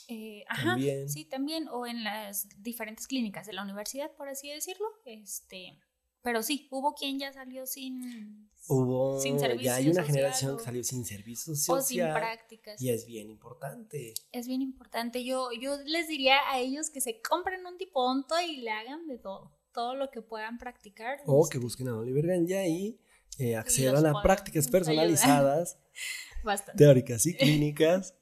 [0.08, 0.76] Eh, ajá,
[1.08, 4.86] sí, también, o en las diferentes clínicas de la universidad, por así decirlo.
[5.04, 5.78] Este,
[6.22, 10.50] pero sí, hubo quien ya salió sin, Hubo, sin servicio ya hay una social generación
[10.52, 12.80] o- que salió sin servicio o sin social prácticas.
[12.80, 14.14] y es bien importante.
[14.30, 15.24] Es bien importante.
[15.24, 19.18] Yo, yo les diría a ellos que se compren un tiponto y le hagan de
[19.18, 19.52] todo.
[19.72, 21.18] Todo lo que puedan practicar.
[21.26, 23.00] O que este, busquen a Oliver Ganja y
[23.38, 25.78] eh, accedan a prácticas personalizadas,
[26.44, 26.76] Bastante.
[26.84, 28.14] teóricas y clínicas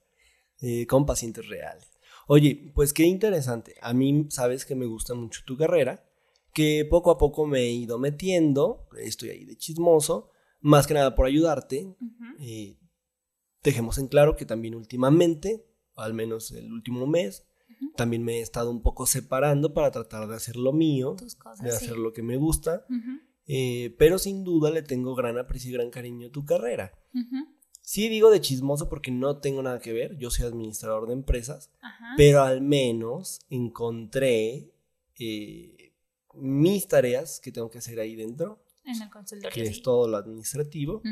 [0.61, 1.91] eh, con pacientes reales.
[2.27, 3.75] Oye, pues qué interesante.
[3.83, 6.05] A mí sabes que me gusta mucho tu carrera,
[6.53, 11.15] que poco a poco me he ido metiendo, estoy ahí de chismoso, más que nada
[11.15, 11.97] por ayudarte.
[12.39, 12.79] Eh,
[13.63, 17.47] dejemos en claro que también últimamente, al menos el último mes,
[17.97, 21.65] también me he estado un poco separando para tratar de hacer lo mío, cosas.
[21.65, 21.77] de sí.
[21.77, 22.85] hacer lo que me gusta.
[23.47, 26.93] Eh, pero sin duda le tengo gran aprecio y gran cariño a tu carrera.
[27.91, 31.73] Sí digo de chismoso porque no tengo nada que ver, yo soy administrador de empresas,
[31.81, 32.15] Ajá.
[32.17, 34.71] pero al menos encontré
[35.19, 35.93] eh,
[36.35, 39.53] mis tareas que tengo que hacer ahí dentro, en el consultorio.
[39.53, 39.73] que sí.
[39.73, 41.03] es todo lo administrativo,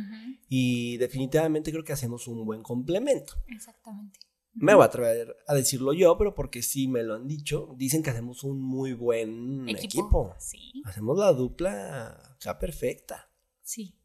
[0.48, 3.32] y definitivamente creo que hacemos un buen complemento.
[3.48, 4.20] Exactamente.
[4.54, 8.04] Me voy a atrever a decirlo yo, pero porque sí me lo han dicho, dicen
[8.04, 10.32] que hacemos un muy buen equipo.
[10.38, 13.28] Sí, Hacemos la dupla acá perfecta.
[13.62, 13.97] sí.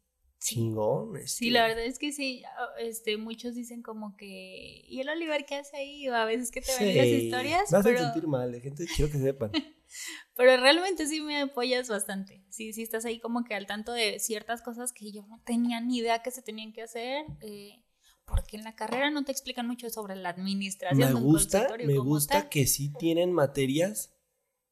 [0.44, 0.56] Sí.
[0.56, 1.14] Chingón.
[1.26, 1.50] Sí, este.
[1.52, 5.54] la verdad es que sí, ah, este, muchos dicen como que, ¿y el Oliver qué
[5.54, 6.06] hace ahí?
[6.10, 8.84] O a veces que te ven las Sí, historias, Me hacen pero, sentir mal, gente,
[8.94, 9.50] quiero que sepan.
[10.36, 12.44] pero realmente sí me apoyas bastante.
[12.50, 15.80] Sí, sí estás ahí como que al tanto de ciertas cosas que yo no tenía
[15.80, 17.82] ni idea que se tenían que hacer, eh,
[18.26, 22.40] porque en la carrera no te explican mucho sobre la administración Me gusta, me gusta
[22.40, 22.48] tal.
[22.50, 24.13] que sí tienen materias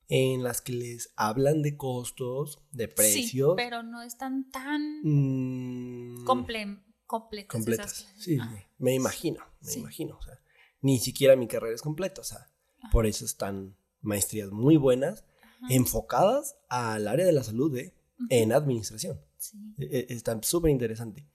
[0.09, 3.55] en las que les hablan de costos, de Sí, precios.
[3.57, 7.93] pero no están tan mm, comple- completas, esas completas.
[7.95, 8.23] clases.
[8.25, 9.81] Sí, Ah, me imagino, me Sí.
[9.81, 10.17] imagino.
[10.19, 10.39] O sea,
[10.81, 12.21] ni siquiera mi carrera es completa.
[12.21, 12.39] O sea,
[12.81, 12.91] Ajá.
[12.91, 17.95] por eso están maestrías muy buenas, ajá, enfocadas al área de la salud ¿eh?
[18.29, 19.21] en administración.
[19.37, 19.57] sí.
[19.79, 21.27] Eh, eh, Está súper interesante.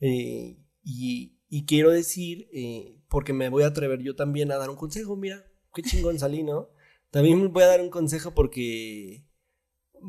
[0.00, 4.70] Eh, y, y quiero decir, eh, porque me voy a atrever yo también a dar
[4.70, 6.68] un consejo, mira, qué chingón salí, ¿no?
[7.10, 9.24] También voy a dar un consejo porque,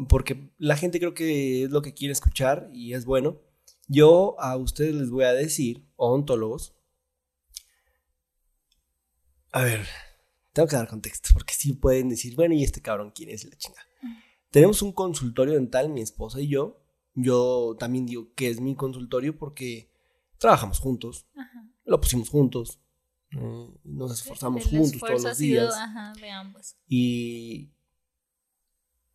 [0.07, 3.41] porque la gente creo que es lo que quiere escuchar y es bueno.
[3.87, 6.75] Yo a ustedes les voy a decir, odontólogos,
[9.51, 9.85] a ver,
[10.53, 13.57] tengo que dar contexto, porque sí pueden decir, bueno, ¿y este cabrón quién es la
[13.57, 13.85] chingada?
[14.49, 16.83] Tenemos un consultorio dental, mi esposa y yo.
[17.13, 19.91] Yo también digo que es mi consultorio porque
[20.37, 21.69] trabajamos juntos, Ajá.
[21.83, 22.79] lo pusimos juntos,
[23.37, 25.75] eh, nos esforzamos El juntos todos los sido, días.
[25.75, 26.75] ajá, de ambos.
[26.87, 27.71] Y,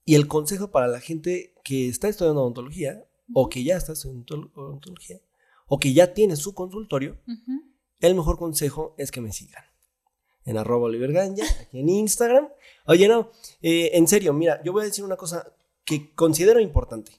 [0.05, 4.51] y el consejo para la gente que está estudiando odontología, o que ya está estudiando
[4.55, 5.21] odontología,
[5.67, 7.19] o que ya tiene su consultorio,
[8.01, 9.65] el mejor consejo es que me sigan.
[10.45, 12.49] En arroba Oliver Ganja, aquí en Instagram.
[12.87, 15.53] Oye, no, eh, en serio, mira, yo voy a decir una cosa
[15.85, 17.13] que considero importante.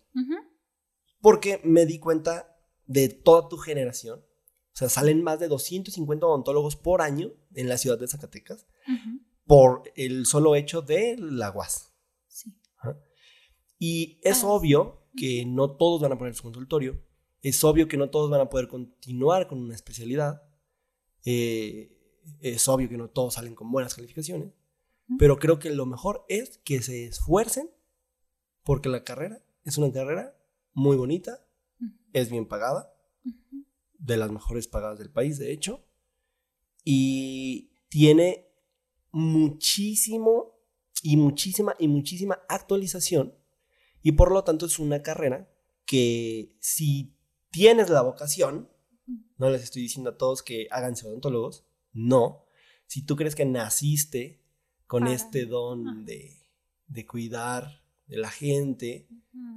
[1.19, 2.55] Porque me di cuenta
[2.85, 4.23] de toda tu generación.
[4.77, 8.67] O sea, salen más de 250 odontólogos por año en la ciudad de Zacatecas
[9.43, 11.95] por el solo hecho de la UAS.
[12.27, 12.55] Sí.
[13.79, 17.03] Y es Ah, obvio que no todos van a poner su consultorio.
[17.41, 20.43] Es obvio que no todos van a poder continuar con una especialidad.
[21.25, 21.97] Eh,
[22.39, 24.53] es obvio que no todos salen con buenas calificaciones.
[25.17, 27.71] Pero creo que lo mejor es que se esfuercen
[28.61, 30.37] porque la carrera es una carrera
[30.73, 31.43] muy bonita,
[32.13, 32.93] es bien pagada.
[33.99, 35.83] De las mejores pagadas del país, de hecho,
[36.83, 38.47] y tiene
[39.11, 40.59] muchísimo
[41.03, 43.33] y muchísima y muchísima actualización,
[44.01, 45.49] y por lo tanto es una carrera
[45.85, 47.15] que si
[47.51, 48.69] tienes la vocación,
[49.37, 52.45] no les estoy diciendo a todos que háganse odontólogos, no,
[52.87, 54.41] si tú crees que naciste
[54.85, 55.13] con Para.
[55.15, 56.37] este don de,
[56.87, 59.07] de cuidar de la gente,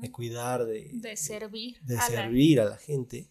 [0.01, 1.81] de cuidar de, de servir.
[1.83, 3.31] de a la- servir a la gente,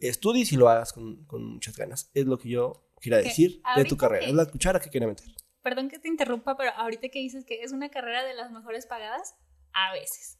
[0.00, 2.10] estudies y lo hagas con, con muchas ganas.
[2.14, 4.24] Es lo que yo quería Que decir de tu carrera.
[4.24, 5.26] que- Es la cuchara que quería meter.
[5.62, 8.86] Perdón que te interrumpa, pero ahorita que dices que es una carrera de las mejores
[8.86, 9.34] pagadas,
[9.72, 10.38] a veces.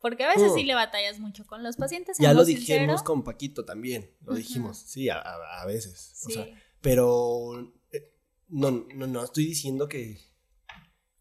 [0.00, 0.54] Porque a veces Mm.
[0.54, 2.16] sí le batallas mucho con los pacientes.
[2.18, 4.10] Ya lo dijimos con Paquito también.
[4.22, 5.22] Lo dijimos, sí, a,
[5.66, 6.14] veces.
[6.26, 6.46] O sea,
[6.80, 8.10] pero eh,
[8.48, 10.18] no, no, no estoy diciendo que.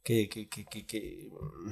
[0.03, 1.71] que, que, que, que- mm,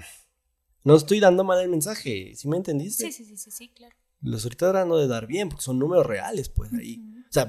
[0.84, 2.34] no estoy dando mal el mensaje.
[2.36, 3.06] ¿Sí me entendiste?
[3.06, 3.96] sí, sí, sí, sí, sí, claro.
[4.22, 6.98] Los estoy tratando de dar bien, porque son números reales, pues ahí.
[7.00, 7.20] Ujú.
[7.20, 7.48] O sea,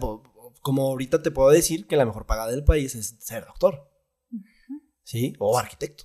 [0.60, 3.90] como ahorita te puedo decir que la mejor pagada del país es ser doctor.
[5.02, 5.34] ¿Sí?
[5.38, 6.04] O arquitecto.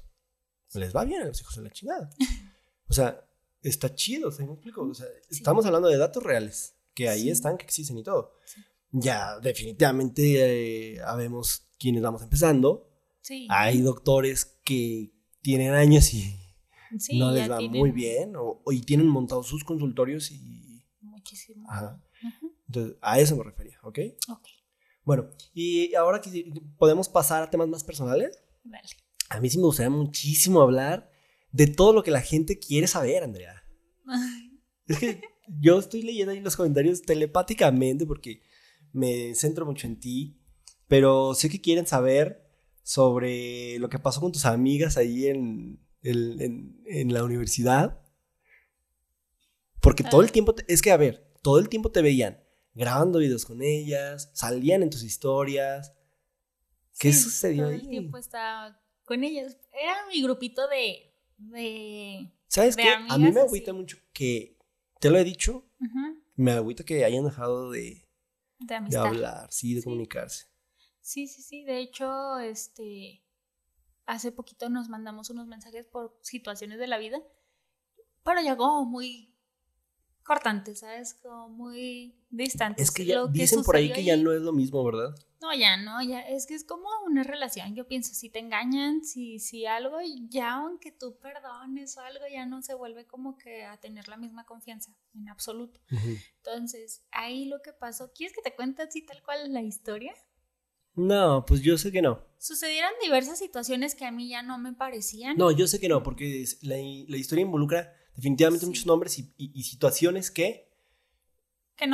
[0.75, 2.09] Les va bien a los hijos de la chingada.
[2.89, 3.25] O sea,
[3.61, 4.83] está chido, ¿sí me explico?
[4.83, 5.37] O sea, Sí.
[5.37, 7.29] estamos hablando de datos reales, que ahí Sí.
[7.31, 8.33] están, que existen y todo.
[8.45, 8.61] Sí.
[8.91, 12.91] Ya, definitivamente, eh, habemos quienes vamos empezando.
[13.21, 13.47] Sí.
[13.49, 16.35] Hay doctores que tienen años y
[17.13, 20.85] no les va muy bien o, y tienen montados sus consultorios y...
[21.01, 21.65] Muchísimo.
[21.69, 22.01] Ajá.
[22.67, 23.99] Entonces, a eso me refería, ¿ok?
[24.29, 24.47] Ok.
[25.03, 28.39] Bueno, y ahora que podemos pasar a temas más personales.
[28.63, 28.87] Vale.
[29.29, 31.11] A mí sí me gustaría muchísimo hablar
[31.51, 33.63] de todo lo que la gente quiere saber, Andrea.
[34.85, 38.41] Es que yo estoy leyendo ahí los comentarios telepáticamente porque
[38.91, 40.41] me centro mucho en ti,
[40.87, 42.43] pero sé que quieren saber
[42.83, 48.01] sobre lo que pasó con tus amigas ahí en, en, la universidad.
[49.81, 50.31] Porque todo el ah.
[50.31, 52.39] tiempo, es que a ver, todo el tiempo te veían
[52.73, 55.93] grabando videos con ellas, salían en tus historias.
[56.99, 59.57] ¿Qué sucedió todo el tiempo estaba con ellas.
[59.71, 61.13] Era mi grupito de.
[61.37, 62.89] de ¿Sabes qué?
[62.89, 64.57] A mí me agüita mucho que.
[64.99, 65.65] Te lo he dicho.
[66.35, 68.07] Me agüita que hayan dejado de.
[68.59, 70.45] De, hablar, sí, de comunicarse.
[71.01, 71.63] Sí, sí, sí.
[71.65, 73.21] De hecho, este.
[74.05, 77.21] Hace poquito nos mandamos unos mensajes por situaciones de la vida.
[78.23, 79.33] Pero llegó muy
[80.23, 81.13] cortantes, ¿sabes?
[81.15, 82.87] Como muy distantes.
[82.87, 85.15] Es que ya dicen por ahí que ya no es lo mismo, ¿verdad?
[85.41, 87.75] No, ya no, ya es que es como una relación.
[87.75, 89.97] Yo pienso, si te engañan, si, si algo,
[90.29, 94.15] ya aunque tú perdones o algo, ya no se vuelve como que a tener la
[94.15, 95.81] misma confianza, en absoluto.
[96.37, 100.13] Entonces, ahí lo que pasó, ¿quieres que te cuente así tal cual la historia?
[100.95, 102.21] No, pues yo sé que no.
[102.37, 105.37] Sucedieron diversas situaciones que a mí ya no me parecían.
[105.37, 110.31] No, yo sé que no, porque la, la historia involucra definitivamente muchos nombres y, situaciones
[110.31, 110.71] que,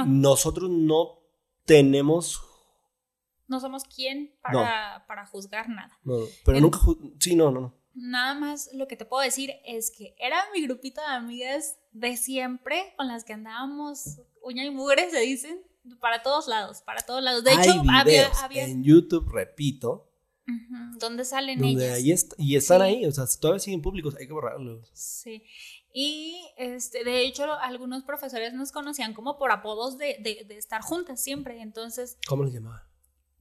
[0.05, 1.19] nosotros no
[1.65, 2.43] tenemos.
[3.47, 5.97] No somos quien para, para juzgar nada.
[6.45, 6.79] pero nunca.
[7.19, 7.79] Sí, no, no, no.
[7.95, 12.17] Nada más lo que te puedo decir es que era mi grupito de amigas de
[12.17, 15.61] siempre con las que andábamos uña y mugre, se dicen,
[15.99, 17.43] para todos lados, para todos lados.
[17.43, 18.29] De hecho, había,
[18.65, 20.09] En YouTube, repito,
[20.97, 22.29] donde salen ellas.
[22.37, 24.89] y están ahí, o sea, todavía siguen públicos, hay que borrarlos.
[24.93, 25.43] Sí.
[25.91, 31.21] Y este, de hecho, algunos profesores nos conocían como por apodos de, de, estar juntas
[31.21, 31.61] siempre.
[31.61, 32.17] Entonces.
[32.27, 32.81] ¿Cómo les llamaban?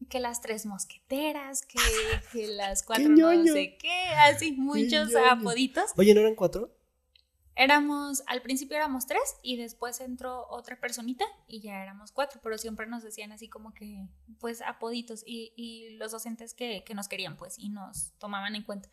[0.08, 1.78] Que las tres mosqueteras, que,
[2.32, 5.90] que las cuatro no sé qué, así, muchos apoditos.
[5.96, 6.77] Oye, ¿no eran cuatro?
[7.60, 12.56] Éramos, al principio éramos tres y después entró otra personita y ya éramos cuatro, pero
[12.56, 14.06] siempre nos decían así como que,
[14.38, 18.62] pues, apoditos y, y los docentes que, que, nos querían, pues, y nos tomaban en
[18.62, 18.88] cuenta.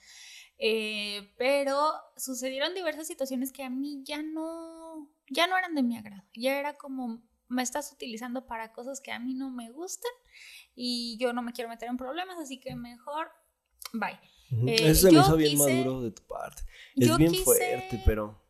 [0.58, 5.96] Eh, pero sucedieron diversas situaciones que a mí ya no, ya no eran de mi
[5.96, 6.24] agrado.
[6.34, 10.12] Ya era como, me estás utilizando para cosas que a mí no me gustan
[10.74, 13.30] y yo no me quiero meter en problemas, así que mejor,
[13.94, 14.20] bye.
[14.68, 16.64] Eh, Eso se me hizo bien maduro de tu parte.
[16.96, 18.44] Es bien fuerte, pero...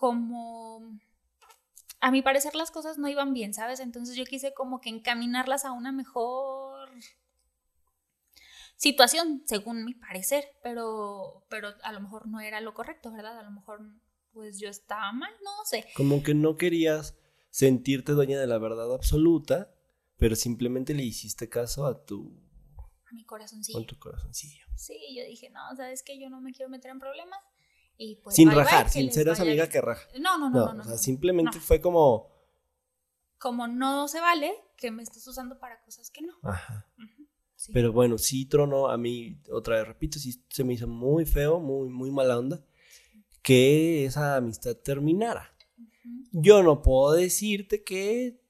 [0.00, 0.98] Como
[2.00, 3.80] a mi parecer las cosas no iban bien, ¿sabes?
[3.80, 6.88] Entonces yo quise como que encaminarlas a una mejor
[8.76, 13.38] situación, según mi parecer, pero, pero a lo mejor no era lo correcto, ¿verdad?
[13.38, 13.82] A lo mejor
[14.32, 15.86] pues yo estaba mal, no sé.
[15.94, 17.18] Como que no querías
[17.50, 19.74] sentirte dueña de la verdad absoluta,
[20.16, 22.40] pero simplemente le hiciste caso a tu...
[22.78, 23.80] A mi corazoncillo.
[23.80, 24.64] A tu corazoncillo.
[24.76, 27.40] Sí, yo dije, no, sabes que yo no me quiero meter en problemas.
[28.02, 30.08] Y pues, sin rajar, sin ser esa amiga que raja.
[30.18, 30.82] No, no, no, no.
[30.82, 32.30] o sea, simplemente fue como...
[33.36, 36.32] Como no se vale que me estés usando para cosas que no.
[36.42, 36.90] Ajá.
[37.74, 41.60] Pero bueno, sí trono a mí, otra vez repito, sí se me hizo muy feo,
[41.60, 42.64] muy, muy mala onda
[43.42, 45.54] que esa amistad terminara.
[46.32, 48.40] Yo no puedo decirte que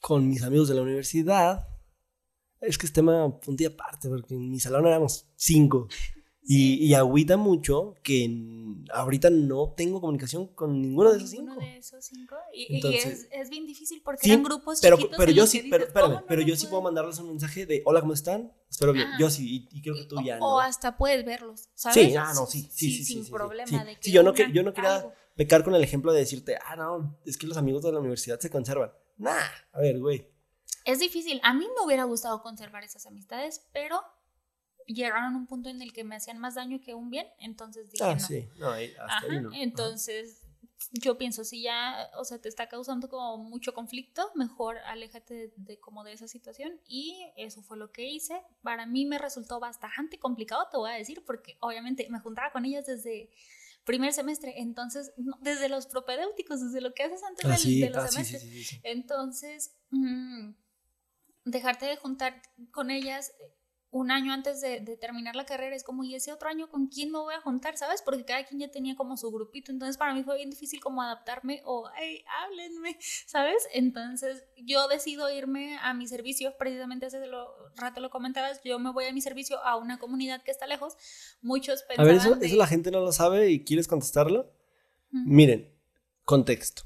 [0.00, 1.68] con mis amigos de la universidad,
[2.62, 5.86] es que es tema un día aparte, porque en mi salón éramos cinco.
[6.50, 8.26] Y, y, agüita mucho que
[8.94, 11.54] ahorita no tengo comunicación con ninguno de esos cinco.
[11.56, 12.36] de esos cinco.
[12.54, 15.18] Y, es, es, bien difícil porque eran grupos pero, chiquitos.
[15.18, 18.14] Pero yo sí, pero, espérame, pero yo sí puedo mandarles un mensaje de hola, ¿cómo
[18.14, 18.50] están?
[18.70, 19.08] Espero bien.
[19.18, 20.38] Yo sí, y, creo que tú ya.
[20.38, 22.08] O, o hasta puedes verlos, ¿sabes?
[22.08, 23.04] Sí, ah, no, sí, sí, sí.
[23.04, 24.04] sin problema de que.
[24.04, 25.04] Sí, yo no, yo no quería
[25.36, 28.40] pecar con el ejemplo de decirte, ah, no, es que los amigos de la universidad
[28.40, 28.90] se conservan.
[29.18, 29.36] Nah,
[29.72, 30.26] a ver, güey.
[30.86, 31.42] Es difícil.
[31.44, 34.00] A mí me hubiera gustado conservar esas amistades, pero
[34.94, 37.90] llegaron a un punto en el que me hacían más daño que un bien, entonces
[37.90, 38.20] dije ah, no.
[38.20, 38.48] Sí.
[38.58, 39.50] no, hasta ahí no.
[39.52, 40.42] Entonces,
[40.92, 45.78] yo pienso, si ya, o sea, te está causando como mucho conflicto, mejor aléjate de,
[45.80, 48.40] como de esa situación y eso fue lo que hice.
[48.62, 52.64] Para mí me resultó bastante complicado, te voy a decir, porque obviamente me juntaba con
[52.64, 53.30] ellas desde
[53.84, 58.08] primer semestre, entonces, desde los propedéuticos, desde lo que haces antes ah, de los ah,
[58.08, 58.80] semestres.
[58.82, 60.50] entonces, mm,
[61.44, 63.32] dejarte de juntar con ellas
[63.90, 67.10] un año antes de, terminar la carrera, es como, ¿y ese otro año con quién
[67.10, 67.76] me voy a juntar?
[67.78, 68.02] ¿Sabes?
[68.02, 71.00] Porque cada quien ya tenía como su grupito, entonces para mí fue bien difícil como
[71.00, 73.66] adaptarme o, hey, háblenme, ¿sabes?
[73.72, 78.92] Entonces yo decido irme a mi servicio, precisamente hace lo, rato lo comentabas, yo me
[78.92, 80.94] voy a mi servicio a una comunidad que está lejos,
[81.40, 82.10] muchos pensaban...
[82.10, 84.52] A ver, eso, la gente no lo sabe y quieres contestarlo.
[85.10, 85.74] Miren,
[86.24, 86.82] contexto.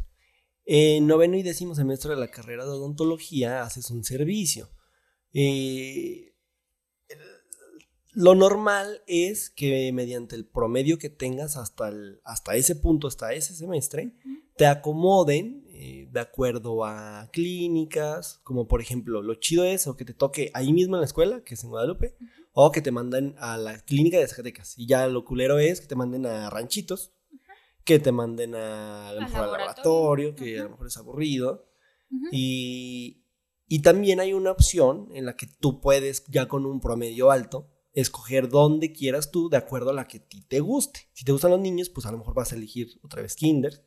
[0.65, 4.71] En noveno y décimo semestre de la carrera de odontología haces un servicio.
[5.33, 6.32] Eh,
[8.15, 13.33] lo normal es que mediante el promedio que tengas hasta, el, hasta ese punto, hasta
[13.33, 14.13] ese semestre,
[14.57, 20.05] te acomoden eh, de acuerdo a clínicas, como por ejemplo, lo chido es o que
[20.05, 22.15] te toque ahí mismo en la escuela, que es en Guadalupe,
[22.53, 24.79] o que te manden a la clínica de Zacatecas.
[24.79, 27.15] Y ya lo culero es que te manden a ranchitos,
[27.85, 31.67] que te manden a, al laboratorio, que a lo mejor es aburrido.
[32.31, 33.25] y,
[33.67, 37.72] y también hay una opción en la que tú puedes, ya con un promedio alto,
[37.93, 41.09] escoger dónde quieras tú de acuerdo a la que a ti te guste.
[41.13, 43.85] Si te gustan los niños, pues a lo mejor vas a elegir otra vez kinder.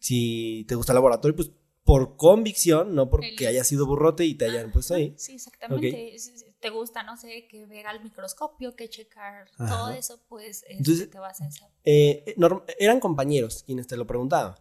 [0.00, 1.50] Si te gusta el laboratorio, pues
[1.88, 5.14] por convicción, no porque haya sido burrote y te hayan puesto ahí.
[5.16, 6.14] Sí, exactamente.
[6.60, 11.18] Te gusta, no sé, que ver al microscopio, que checar todo eso, pues Entonces, te
[11.18, 11.70] vas a esa.
[11.84, 12.36] Eh,
[12.78, 14.54] eran compañeros quienes te lo preguntaban.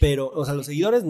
[0.00, 1.02] Pero, o sea, los seguidores,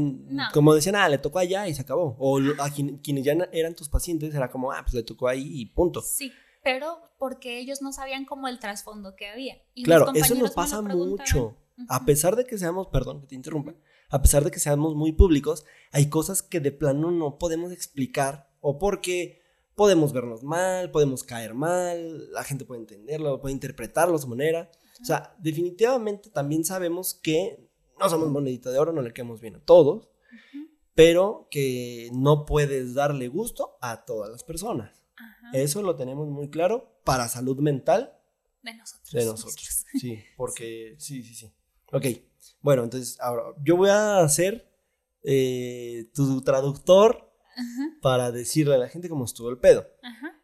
[0.54, 2.16] como decían, ah, le tocó allá y se acabó.
[2.18, 5.66] O a quienes ya eran tus pacientes, era como, ah, pues le tocó ahí y
[5.66, 6.00] punto.
[6.00, 9.62] Sí, pero porque ellos no sabían como el trasfondo que había.
[9.74, 11.56] Y claro, eso nos pasa mucho.
[11.88, 13.74] A pesar de que seamos, perdón que te interrumpa,
[14.10, 18.50] a pesar de que seamos muy públicos, hay cosas que de plano no podemos explicar
[18.60, 19.42] o porque
[19.74, 24.70] podemos vernos mal, podemos caer mal, la gente puede entenderlo, puede interpretarlo a su manera.
[25.00, 27.68] O sea, definitivamente también sabemos que
[28.00, 30.08] no somos monedita de oro, no le quedamos bien a todos,
[30.94, 34.97] pero que no puedes darle gusto a todas las personas.
[35.52, 38.14] Eso lo tenemos muy claro para salud mental.
[38.62, 39.10] De nosotros.
[39.10, 39.84] De nosotros.
[39.98, 41.52] Sí, porque sí, sí, sí.
[41.92, 42.06] Ok,
[42.60, 44.70] bueno, entonces ahora yo voy a ser
[45.22, 47.32] eh, tu traductor
[48.02, 49.86] para decirle a la gente cómo estuvo el pedo.
[50.02, 50.42] Ajá.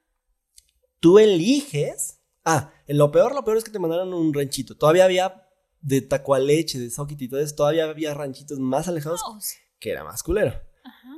[1.00, 2.20] Tú eliges.
[2.44, 4.76] Ah, lo peor, lo peor es que te mandaron un ranchito.
[4.76, 5.48] Todavía había
[5.80, 9.38] de tacualeche, de soquit y todo eso, todavía había ranchitos más alejados oh,
[9.78, 10.58] que era más culero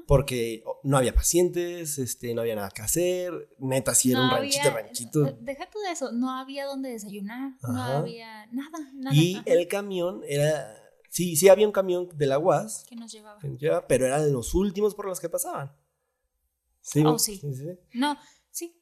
[0.06, 4.70] porque no había pacientes, este, no había nada que hacer, neta, sí era un ranchito,
[4.70, 5.26] ranchito.
[5.26, 9.16] Eh, deja tú de eso, no había donde desayunar, no había nada, nada.
[9.16, 10.76] Y el camión era,
[11.10, 12.84] sí, sí había un camión de la UAS.
[12.88, 13.40] Que nos llevaba.
[13.88, 15.72] pero eran los últimos por los que pasaban.
[16.80, 17.40] Sí, oh, sí.
[17.94, 18.16] No,
[18.50, 18.80] sí.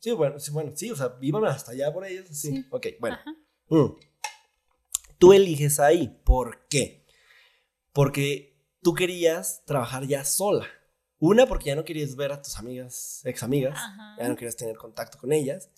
[0.00, 2.64] Sí, bueno, sí, bueno, sí, o sea, iban hasta allá por ellos, sí.
[2.70, 3.16] Ok, bueno.
[3.68, 3.96] Mm.
[5.18, 7.06] Tú eliges ahí, ¿por qué?
[7.92, 10.66] Porque tú querías trabajar ya sola.
[11.20, 13.76] Una, porque ya no querías ver a tus amigas, ex amigas,
[14.18, 15.68] ya no querías tener contacto con ellas,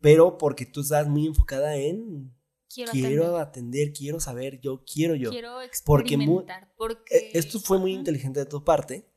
[0.00, 2.34] pero porque tú estás muy enfocada en
[2.68, 3.92] quiero, atender.
[3.92, 5.30] quiero saber, yo quiero yo.
[5.30, 6.72] Quiero experimentar.
[6.76, 9.08] Porque, e, esto fue muy inteligente de tu parte,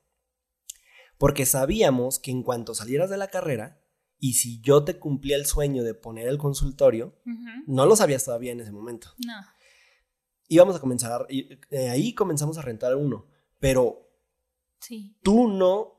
[1.18, 3.82] porque sabíamos que en cuanto salieras de la carrera,
[4.20, 7.20] y si yo te cumplía el sueño de poner el consultorio,
[7.66, 9.08] no lo sabías todavía en ese momento.
[9.26, 9.34] No.
[10.48, 13.31] Íbamos a comenzar, eh, ahí comenzamos a rentar uno
[13.62, 14.12] pero
[14.80, 15.16] sí.
[15.22, 15.96] tú no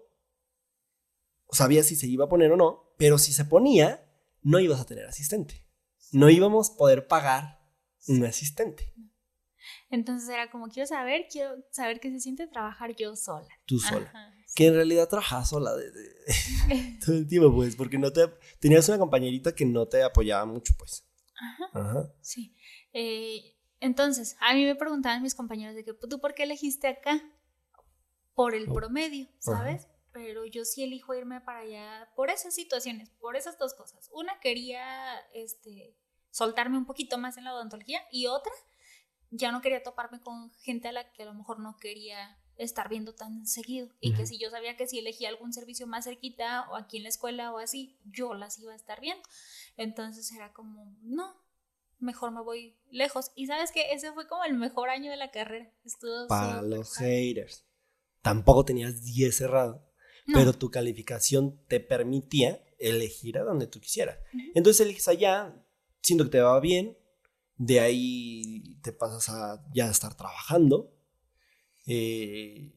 [1.51, 4.05] sabías si se iba a poner o no, pero si se ponía,
[4.43, 5.65] no ibas a tener asistente.
[6.11, 7.61] No íbamos a poder pagar
[8.09, 8.93] un asistente.
[9.91, 13.49] Entonces era como, quiero saber, quiero saber qué se siente trabajar yo sola.
[13.65, 14.13] Tú sola.
[14.55, 15.87] Que en realidad trabajabas sola de,
[17.07, 18.27] todo el tiempo, pues, porque no te...
[18.59, 21.07] Tenías una compañerita que no te apoyaba mucho, pues.
[21.37, 21.81] Ajá.
[21.81, 22.13] Ajá.
[22.21, 22.57] Sí.
[22.93, 27.23] Eh, entonces, a mí me preguntaban mis compañeros de que, ¿tú por qué elegiste acá?
[28.35, 29.89] Por el promedio, ¿sabes?
[30.13, 34.11] Pero yo sí elijo irme para allá por esas situaciones, por esas dos cosas.
[34.13, 35.97] Una, quería este,
[36.31, 38.53] soltarme un poquito más en la odontología y otra,
[39.31, 42.89] ya no quería toparme con gente a la que a lo mejor no quería estar
[42.91, 46.69] viendo tan seguido y que si yo sabía que si elegía algún servicio más cerquita
[46.71, 49.23] o aquí en la escuela o así, yo las iba a estar viendo.
[49.79, 51.35] Entonces era como, no,
[51.99, 53.33] mejor me voy lejos.
[53.35, 55.73] Y sabes que ese fue como el mejor año de la carrera.
[55.85, 57.65] Estuvo Para los haters
[58.23, 59.85] tampoco tenías 10 cerrado,
[60.33, 64.19] pero tu calificación te permitía elegir a donde tú quisieras.
[64.55, 65.55] Entonces eliges allá,
[66.01, 66.97] siento que te va bien,
[67.57, 70.95] de ahí te pasas a ya estar trabajando.
[71.87, 72.73] Eh,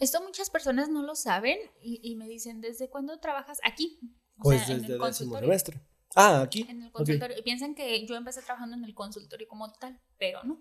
[0.00, 3.98] Esto muchas personas no lo saben y, me dicen, ¿desde cuándo trabajas aquí?
[4.36, 5.80] pues desde el décimo semestre.
[6.14, 6.66] Ah, aquí.
[6.68, 7.36] En el consultorio.
[7.42, 10.60] Piensan que yo empecé trabajando en el consultorio como tal, pero no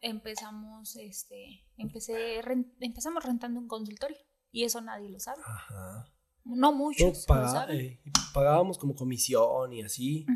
[0.00, 2.40] empezamos, este, empecé,
[2.80, 4.16] empezamos rentando un consultorio
[4.52, 5.42] y eso nadie lo sabe.
[5.44, 6.12] Ajá.
[6.44, 7.26] No muchos.
[7.70, 8.00] Eh,
[8.32, 10.26] pagábamos como comisión y así.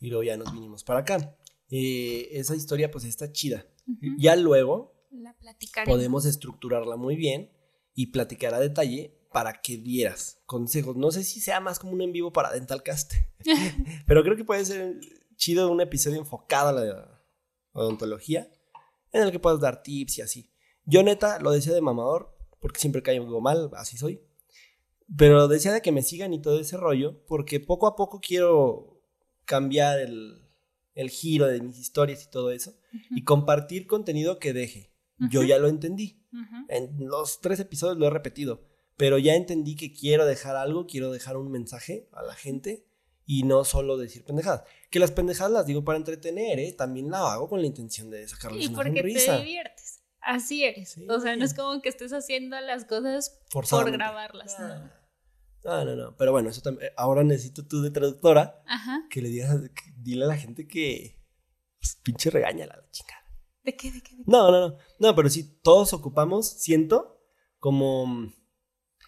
[0.00, 1.36] Y luego ya nos vinimos para acá.
[1.68, 3.66] Eh, esa historia pues está chida.
[4.18, 4.94] Ya luego
[5.84, 7.52] podemos estructurarla muy bien
[7.94, 10.96] y platicar a detalle para que dieras consejos.
[10.96, 13.12] No sé si sea más como un en vivo para Dentalcast,
[14.06, 14.98] pero creo que puede ser
[15.36, 17.22] chido un episodio enfocado a la
[17.72, 18.48] odontología
[19.12, 20.50] en el que puedas dar tips y así.
[20.84, 24.20] Yo neta lo decía de mamador, porque siempre caigo mal, así soy.
[25.16, 29.02] Pero decía de que me sigan y todo ese rollo, porque poco a poco quiero
[29.44, 30.46] cambiar el,
[31.08, 32.74] giro de mis historias y todo eso,
[33.10, 34.92] y compartir contenido que deje.
[35.30, 36.22] Yo ya lo entendí.
[36.68, 38.62] En los tres episodios lo he repetido,
[38.96, 42.86] pero ya entendí que quiero dejar algo, quiero dejar un mensaje a la gente
[43.32, 44.64] y no solo decir pendejadas.
[44.90, 46.72] Que las pendejadas las digo para entretener, ¿eh?
[46.72, 48.98] También la hago con la intención de sacarles una sonrisa.
[48.98, 50.02] Y porque te diviertes.
[50.20, 50.98] Así eres.
[51.08, 54.56] O sea, no es como que estés haciendo las cosas por grabarlas.
[55.62, 55.84] No.
[55.84, 56.90] no, no, Pero bueno, eso también.
[56.96, 58.64] Ahora necesito tú de traductora
[59.10, 59.60] que le digas,
[59.96, 61.22] dile a la gente que
[61.78, 63.14] pues, pinche regáñala la chica.
[63.62, 63.92] ¿De qué?
[63.92, 64.16] ¿De qué?
[64.26, 64.76] No, no, no.
[64.98, 67.22] No, pero sí, todos ocupamos, siento,
[67.60, 68.34] como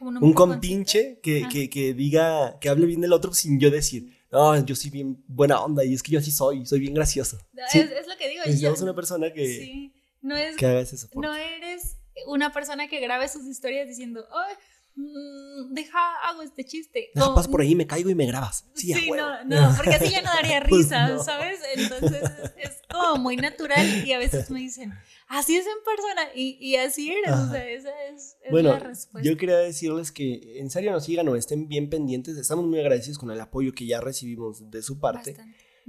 [0.02, 4.64] un compinche que, que, que, diga, que hable bien del otro sin yo decir, no,
[4.64, 7.38] yo soy bien buena onda y es que yo así soy, soy bien gracioso.
[7.72, 8.42] Es, lo que digo.
[8.44, 9.94] Necesitamos una persona que, sí.
[10.20, 11.28] no es, que haga ese soporte.
[11.28, 14.54] No eres una persona que grabe sus historias diciendo, ay,
[14.94, 17.10] mm, deja, hago este chiste.
[17.14, 18.66] Deja, pas por ahí, me caigo y me grabas.
[18.74, 21.60] Sí, sí no, no, porque así ya no daría pues risa, ¿sabes?
[21.74, 22.22] Entonces
[22.56, 24.92] es como muy natural y a veces me dicen,
[25.28, 29.28] así es en persona y, así eres, o sea, esa es, bueno, la respuesta.
[29.28, 33.18] Yo quería decirles que en serio nos sigan o estén bien pendientes, estamos muy agradecidos
[33.18, 35.36] con el apoyo que ya recibimos de su parte.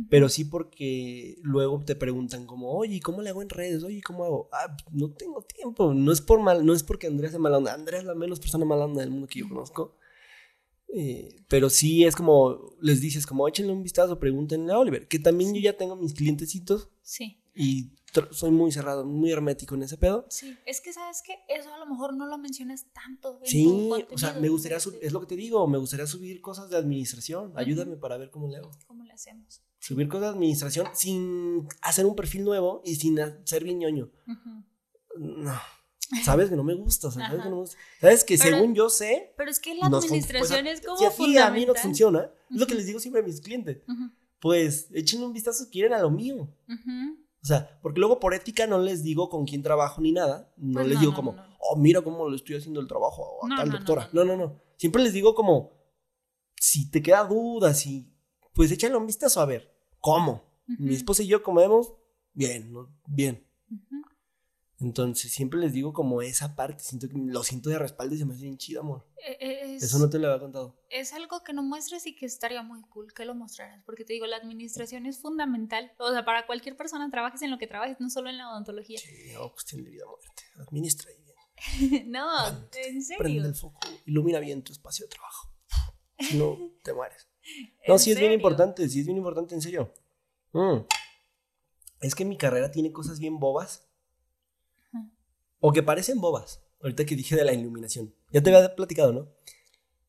[0.09, 3.83] Pero sí porque luego te preguntan como, oye, ¿cómo le hago en redes?
[3.83, 4.49] Oye, ¿cómo hago?
[4.51, 5.93] Ah, no tengo tiempo.
[5.93, 7.73] No es por mal, no es porque Andrea sea mala onda.
[7.73, 9.95] Andrea es la menos persona mala onda del mundo que yo conozco.
[10.95, 15.19] Eh, pero sí es como, les dices, como échenle un vistazo, pregúntenle a Oliver, que
[15.19, 16.89] también yo ya tengo mis clientecitos.
[17.01, 17.39] Sí.
[17.55, 17.91] Y
[18.31, 20.25] soy muy cerrado, muy hermético en ese pedo.
[20.29, 23.39] Sí, es que sabes que eso a lo mejor no lo mencionas tanto.
[23.43, 23.65] sí,
[24.11, 27.53] o sea, me gustaría, es lo que te digo, me gustaría subir cosas de administración.
[27.55, 28.71] Ayúdame para ver cómo le hago.
[28.87, 29.61] ¿Cómo le hacemos?
[29.79, 34.09] Subir cosas de administración sin hacer un perfil nuevo y sin ser bien ñoño.
[35.17, 35.53] No.
[36.23, 37.77] Sabes que no me gusta, sabes que no me gusta.
[37.99, 39.33] Sabes que según yo sé.
[39.35, 40.97] Pero es que la administración es como.
[40.97, 43.79] Si a, a mí no funciona, es lo que les digo siempre a mis clientes.
[44.39, 46.49] Pues echen un vistazo si quieren a lo mío.
[47.43, 50.53] O sea, porque luego por ética no les digo con quién trabajo ni nada.
[50.55, 53.69] No pues les digo como, oh, mira cómo le estoy haciendo el trabajo a tal
[53.69, 54.09] doctora.
[54.13, 55.71] No no, no, Siempre les digo como,
[56.55, 58.09] si te queda duda, si,
[58.53, 60.41] pues échale un vistazo a ver, ¿cómo?
[60.65, 61.93] Mi esposa y yo comemos,
[62.33, 62.73] bien,
[63.07, 63.45] bien.
[64.83, 68.25] Entonces siempre les digo como esa parte, siento que lo siento de respaldo y se
[68.25, 69.07] me hace bien chido, amor.
[69.17, 70.75] E, Eso no te lo había contado.
[70.89, 74.11] Es algo que no muestres y que estaría muy cool que lo mostraras, porque te
[74.11, 75.93] digo, la administración es fundamental.
[75.99, 78.99] O sea, para cualquier persona trabajes en lo que trabajes, no solo en la odontología.
[78.99, 80.43] Sí, no, cuestión de vida muerte.
[80.67, 82.11] Administra y bien.
[82.11, 83.23] no, en serio.
[83.23, 85.49] Prende el foco, ilumina bien tu espacio de trabajo.
[86.19, 87.27] Si no, te mueres.
[87.87, 89.93] No, sí es bien importante, sí es bien importante, en serio.
[90.53, 90.85] Mm.
[91.99, 93.82] Es que mi carrera tiene cosas bien bobas
[95.65, 96.61] o que parecen bobas.
[96.81, 98.13] Ahorita que dije de la iluminación.
[98.31, 99.29] Ya te había platicado, ¿no?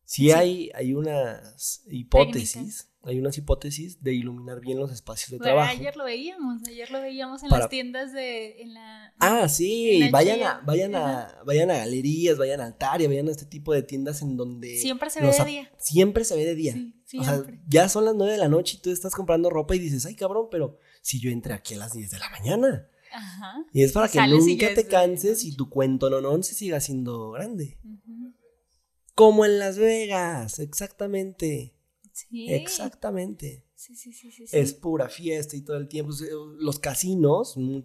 [0.03, 5.71] Sí, Hay, hay unas hipótesis, hay unas hipótesis de iluminar bien los espacios de trabajo.
[5.71, 8.63] Ayer lo veíamos, ayer lo veíamos en las tiendas de...
[8.63, 13.29] En la, ah, sí, vayan, a, vayan, a, vayan a galerías, vayan a Altaria, vayan
[13.29, 14.77] a este tipo de tiendas en donde...
[14.79, 15.73] Siempre se ve de día.
[15.79, 16.75] Siempre se ve de día.
[17.05, 19.77] Sí, o sea, ya son las nueve de la noche y tú estás comprando ropa
[19.77, 22.89] y dices, ay cabrón, pero si yo entré aquí a las 10 de la mañana.
[23.73, 27.31] Y es para que nunca te canses y tu cuento no, no se siga siendo
[27.33, 27.79] grande.
[29.15, 31.75] Como en Las Vegas, exactamente.
[32.13, 32.53] Sí.
[32.53, 33.65] Exactamente.
[33.75, 36.13] Sí, sí, sí, Es pura fiesta y todo el tiempo.
[36.59, 37.81] Los casinos mm,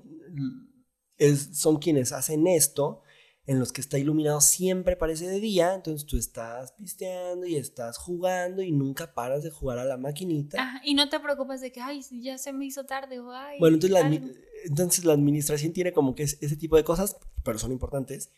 [1.52, 3.02] son quienes hacen esto
[3.50, 7.98] en los que está iluminado siempre parece de día, entonces tú estás pisteando y estás
[7.98, 10.80] jugando y nunca paras de jugar a la maquinita.
[10.84, 13.58] y no te preocupas de que, ay, ya se me hizo tarde o ay.
[13.60, 14.32] Bueno, entonces la,
[14.66, 18.32] entonces la administración tiene como que ese tipo de cosas, pero son importantes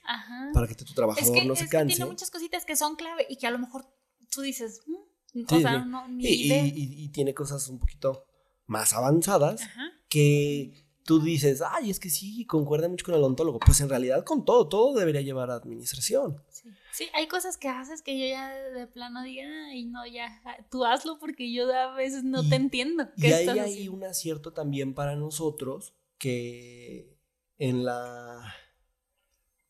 [0.53, 1.87] para que tu, trabajador no se canse.
[1.87, 3.93] Que tiene muchas cositas que son clave y que a lo mejor
[4.29, 8.23] tú dices, mm", o sea, no, ni y, y, y, tiene cosas un poquito
[8.65, 9.61] más avanzadas
[10.07, 13.59] que tú dices, ay, es que sí, concuerda mucho con el ontólogo.
[13.59, 16.41] Pues en realidad con todo, todo debería llevar a administración.
[16.89, 17.09] Sí.
[17.13, 21.19] hay cosas que haces que yo ya de plano diga, y no, ya, tú hazlo
[21.19, 23.09] porque yo a veces no te entiendo.
[23.17, 27.17] y ahí hay un acierto también para nosotros que
[27.57, 28.55] en la...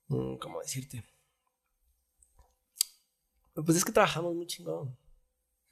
[0.09, 1.03] Mm, ¿Cómo decirte?
[3.55, 4.95] Pues es que trabajamos muy chingón.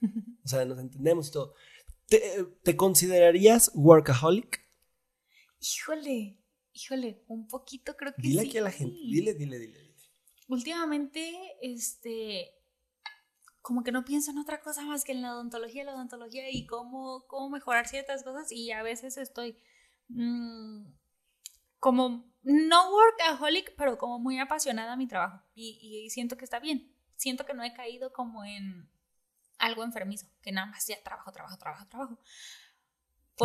[0.43, 1.53] O sea, nos entendemos y todo.
[2.07, 4.67] ¿Te, te considerarías workaholic?
[5.59, 6.37] Híjole,
[6.73, 8.47] híjole, un poquito creo que Dile sí.
[8.47, 8.95] aquí a la gente.
[8.95, 9.79] Dile, dile, dile.
[9.79, 9.95] dile.
[10.47, 12.51] Últimamente, este,
[13.61, 16.65] como que no pienso en otra cosa más que en la odontología, la odontología y
[16.65, 19.57] cómo, cómo mejorar ciertas cosas y a veces estoy
[20.07, 20.85] mm,
[21.79, 26.59] como, no workaholic, pero como muy apasionada a mi trabajo y, y siento que está
[26.59, 26.95] bien.
[27.15, 28.89] Siento que no he caído como en
[29.59, 32.19] algo enfermizo, que nada más ya trabajo, trabajo, trabajo, trabajo.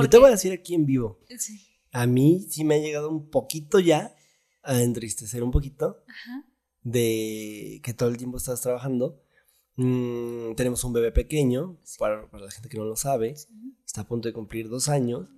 [0.01, 1.21] Yo te voy a decir aquí en vivo.
[1.39, 1.74] Sí.
[1.95, 4.15] A mí sí me ha llegado un poquito ya
[4.63, 6.45] a entristecer un poquito Ajá.
[6.83, 9.23] de que todo el tiempo estás trabajando.
[9.77, 13.49] Mm, tenemos un bebé pequeño, para, para la gente que no lo sabe, Sí.
[13.87, 15.29] está a punto de cumplir dos años.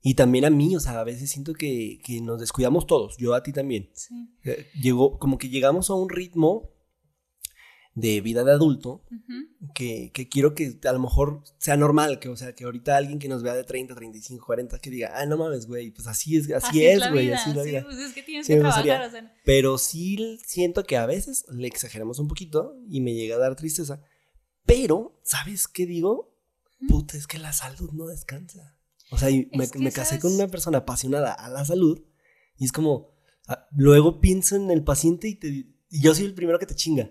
[0.00, 3.34] Y también a mí, o sea, a veces siento que, que nos descuidamos todos, yo
[3.34, 3.90] a ti también.
[3.94, 4.14] Sí.
[4.44, 6.70] Eh, Llegó, como que llegamos a un ritmo
[8.00, 9.02] de vida de adulto
[9.74, 13.18] que, que quiero que a lo mejor sea normal, que o sea, que ahorita alguien
[13.18, 16.36] que nos vea de 30, 35, 40, que diga, ah, no mames, güey, pues así
[16.36, 17.82] es, así, es, güey, así es la sí, vida.
[17.84, 19.06] pues es que tienes Sí, que me trabajar, gustaría.
[19.08, 23.36] o sea, Pero sí siento que a veces le exageramos un poquito y me llega
[23.36, 24.00] a dar tristeza.
[24.64, 26.36] Pero, ¿sabes qué digo?
[26.88, 28.76] Puta, es que la salud no descansa.
[29.10, 30.22] O sea, me, me casé ¿sabes?
[30.22, 32.00] con una persona apasionada a la salud
[32.58, 33.10] y es como,
[33.48, 36.74] ah, luego pienso en el paciente y, te, y yo soy el primero que te
[36.76, 37.10] chinga.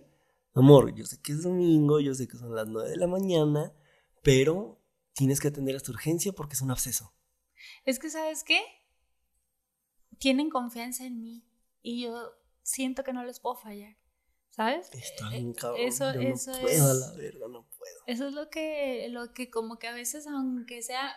[0.57, 3.73] Amor, yo sé que es domingo, yo sé que son las 9 de la mañana,
[4.23, 4.81] pero
[5.13, 7.13] tienes que atender esta urgencia porque es un absceso.
[7.85, 8.61] Es que, ¿sabes qué?
[10.19, 11.43] Tienen confianza en mí
[11.81, 12.31] y yo
[12.63, 13.95] siento que no les puedo fallar,
[14.49, 14.89] ¿sabes?
[14.93, 15.79] Está Eh, bien cabrón.
[15.81, 17.99] Eso, yo eso no puedo, es, la verga, no puedo.
[18.07, 21.15] eso es lo que, lo que como que a veces, aunque sea,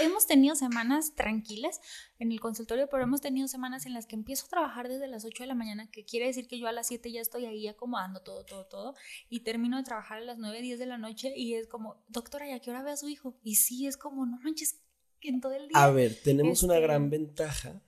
[0.00, 1.80] hemos tenido semanas tranquilas
[2.18, 5.24] en el consultorio, pero hemos tenido semanas en las que empiezo a trabajar desde las
[5.24, 7.66] 8 de la mañana, que quiere decir que yo a las 7 ya estoy ahí
[7.68, 8.94] acomodando todo, todo, todo,
[9.28, 12.48] y termino de trabajar a las 9, 10 de la noche y es como, doctora,
[12.48, 13.36] ¿y a qué hora ve a su hijo?
[13.42, 14.80] Y sí, es como, no manches,
[15.20, 15.82] que en todo el día...
[15.82, 17.80] A ver, tenemos una Este- gran ventaja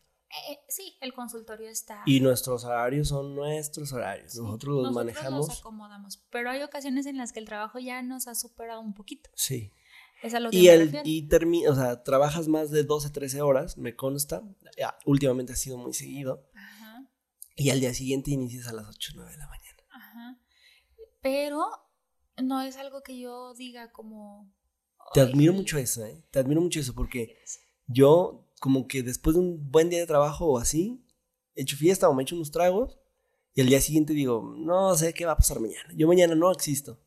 [0.50, 2.02] Eh, sí, el consultorio está.
[2.04, 4.32] y nuestros horarios son nuestros horarios.
[4.32, 5.58] sí, Nosotros los nosotros manejamos.
[5.60, 9.30] Acomodamos, pero hay ocasiones en las que el trabajo ya nos ha superado un poquito.
[9.34, 9.72] Sí.
[10.22, 13.76] Es a lo Y, el, y termi- o sea, trabajas más de 12, 13 horas,
[13.78, 14.42] me consta.
[14.76, 16.48] Ya, últimamente ha sido muy seguido.
[16.54, 17.08] Ajá,
[17.56, 19.78] Y al día siguiente inicias a las 8, 9 de la mañana.
[19.90, 20.40] ajá.
[21.20, 21.66] Pero
[22.42, 24.52] no es algo que yo diga como.
[25.14, 26.22] Te "Ay, admiro mucho eso, ¿eh?
[26.30, 27.38] Te admiro mucho eso porque
[27.86, 31.04] yo, como que después de un buen día de trabajo o así,
[31.54, 32.98] he hecho fiesta o me echo unos tragos.
[33.54, 35.90] Y al día siguiente digo, no sé qué va a pasar mañana.
[35.96, 37.00] Yo mañana no existo.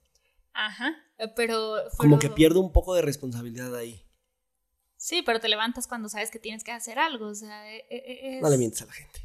[0.53, 1.76] Ajá, eh, pero.
[1.97, 4.05] Como que pierdo un poco de responsabilidad ahí.
[4.97, 7.28] Sí, pero te levantas cuando sabes que tienes que hacer algo.
[7.28, 8.41] O sea, e- e- es.
[8.41, 9.19] No le mientes a la gente.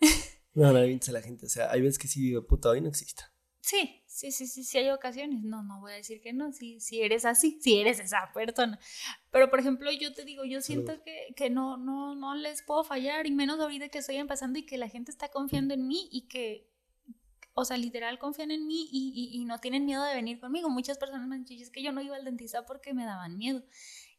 [0.54, 1.46] No, no le mientes a la gente.
[1.46, 3.32] O sea, hay veces que sí digo, puta, hoy no exista.
[3.60, 5.44] Sí, sí, sí, sí, sí hay ocasiones.
[5.44, 8.76] No, no voy a decir que no, si, si eres así, si eres esa persona.
[9.30, 11.04] Pero, por ejemplo, yo te digo, yo siento Salud.
[11.04, 14.66] que, que no, no, no les puedo fallar, y menos ahorita que estoy empezando y
[14.66, 16.68] que la gente está confiando en mí y que,
[17.58, 20.70] o sea, literal confían en mí y, y- no tienen miedo de venir conmigo.
[20.70, 23.36] Muchas personas me han dicho, es que yo no iba al dentista porque me daban
[23.36, 23.62] miedo.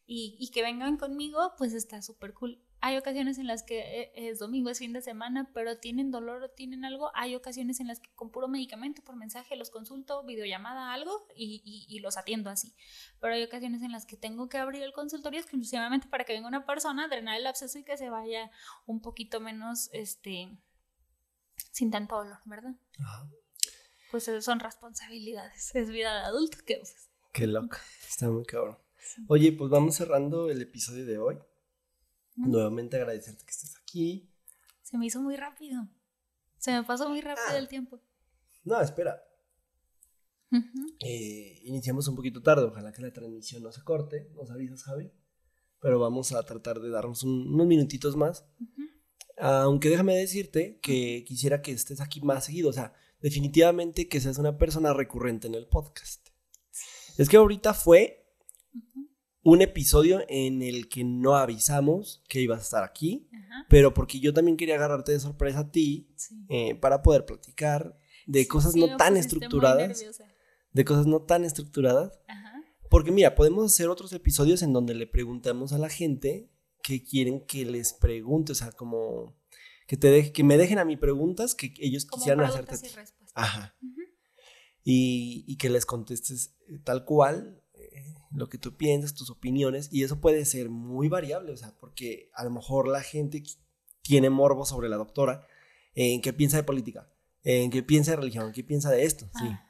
[0.05, 2.59] Y, y que vengan conmigo, pues está súper cool.
[2.81, 6.41] Hay ocasiones en las que eh, es domingo, es fin de semana, pero tienen dolor
[6.41, 7.11] o tienen algo.
[7.13, 11.61] Hay ocasiones en las que con puro medicamento, por mensaje, los consulto, videollamada, algo, y,
[11.63, 12.73] y- y los atiendo así.
[13.19, 16.47] Pero hay ocasiones en las que tengo que abrir el consultorio exclusivamente para que venga
[16.47, 18.49] una persona, drenar el absceso y que se vaya
[18.87, 20.49] un poquito menos, este,
[21.71, 22.75] sin tanto dolor, ¿verdad?
[22.99, 23.29] Ajá.
[24.11, 27.79] Pues eh, son responsabilidades, es vida de adulto que pues, Qué loca.
[28.07, 28.77] Está muy cabrón.
[29.27, 31.35] Oye, pues vamos cerrando el episodio de hoy.
[32.35, 32.51] Mm.
[32.51, 34.29] Nuevamente agradecerte que estés aquí.
[34.81, 35.87] se me hizo muy rápido.
[36.57, 37.57] Se me pasó muy rápido Ah.
[37.57, 38.01] el tiempo.
[38.63, 39.21] No, espera.
[41.01, 42.63] Eh, iniciamos un poquito tarde.
[42.65, 44.29] Ojalá que la transmisión no se corte.
[44.35, 45.11] Nos avisas, Javi.
[45.79, 48.43] Pero vamos a tratar de darnos un- unos minutitos más.
[49.39, 52.69] Aunque déjame decirte que quisiera que estés aquí más seguido.
[52.69, 56.27] O sea, definitivamente que seas una persona recurrente en el podcast.
[57.17, 58.25] Es que ahorita fue
[59.43, 63.65] un episodio en el que no avisamos que ibas a estar aquí, Ajá.
[63.69, 66.35] pero porque yo también quería agarrarte de sorpresa a ti Sí.
[66.49, 70.05] eh, para poder platicar de Sí, cosas sí, no tan estructuradas,
[70.73, 72.61] de cosas no tan estructuradas, Ajá.
[72.89, 76.49] porque mira, podemos hacer otros episodios en donde le preguntamos a la gente
[76.83, 79.35] que quieren que les pregunte, o sea, como
[79.87, 82.75] que te deje- que me dejen a mí preguntas que ellos Como quisieran hacerte.
[82.75, 83.31] y respuestas.
[83.33, 83.75] Ajá.
[84.83, 89.89] Y, y que les contestes eh, tal cual eh, lo que tú piensas, tus opiniones,
[89.91, 93.43] y eso puede ser muy variable, o sea, porque a lo mejor la gente
[94.01, 95.45] tiene morbo sobre la doctora,
[95.95, 97.11] en qué piensa de política,
[97.43, 99.45] en qué piensa de religión, en qué piensa de esto, sí.
[99.47, 99.65] Ajá.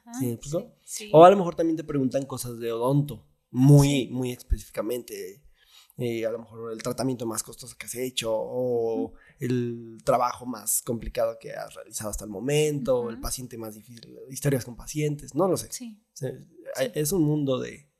[0.84, 5.40] ¿Sí, O a lo mejor también te preguntan cosas de odonto, muy, muy específicamente.
[6.02, 10.80] Eh, a lo mejor el tratamiento más costoso que has hecho o el trabajo más
[10.80, 15.34] complicado que has realizado hasta el momento, o el paciente más difícil, historias con pacientes,
[15.34, 15.68] no lo sé.
[15.70, 15.98] Sí.
[16.94, 17.90] Es un mundo de,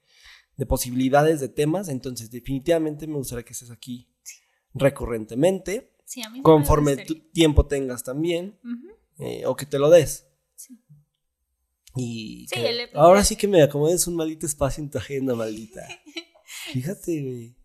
[0.57, 4.09] de, posibilidades de temas, entonces definitivamente me gustaría que estés aquí
[4.73, 8.59] recurrentemente, sí, a mí conforme tu tiempo tengas también,
[9.19, 10.27] eh, o que te lo des.
[10.57, 10.81] Sí.
[11.97, 12.47] Y
[12.95, 15.87] ahora sí que me acomodes un maldito espacio en tu agenda, maldita.
[16.73, 17.60] Fíjate, güey.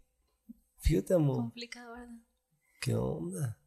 [0.86, 1.38] Fíjate, amor.
[1.38, 2.16] Complicado, ¿verdad?
[2.80, 3.58] ¿Qué onda?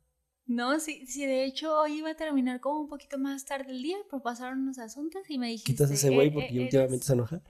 [0.46, 3.82] No, sí, sí, de hecho hoy iba a terminar como un poquito más tarde el
[3.82, 5.72] día, pero pasaron unos asuntos y me dijiste...
[5.72, 7.42] Quitas ese güey porque eh, últimamente se enoja.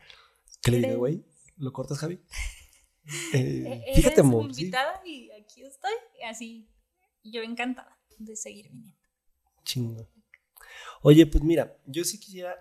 [0.62, 1.22] ¿Qué le diga, güey?
[1.58, 2.18] ¿Lo cortas, Javi?
[3.32, 4.50] Eh, fíjate, amor.
[4.50, 5.92] invitada y aquí estoy,
[6.28, 6.68] así,
[7.24, 8.98] yo encantada de seguir viniendo.
[9.64, 10.10] Chingo.
[11.00, 12.54] Oye, pues mira, yo sí quisiera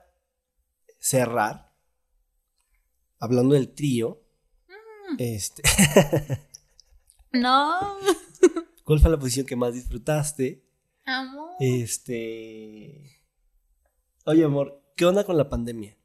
[0.99, 1.73] cerrar
[3.19, 4.23] hablando del trío.
[5.09, 5.15] Mm.
[5.19, 5.63] Este...
[7.41, 7.97] No.
[8.83, 10.63] ¿Cuál fue la posición que más disfrutaste?
[11.05, 11.55] Amor.
[11.59, 13.21] Este.
[14.25, 15.97] Oye, amor, ¿qué onda con la pandemia?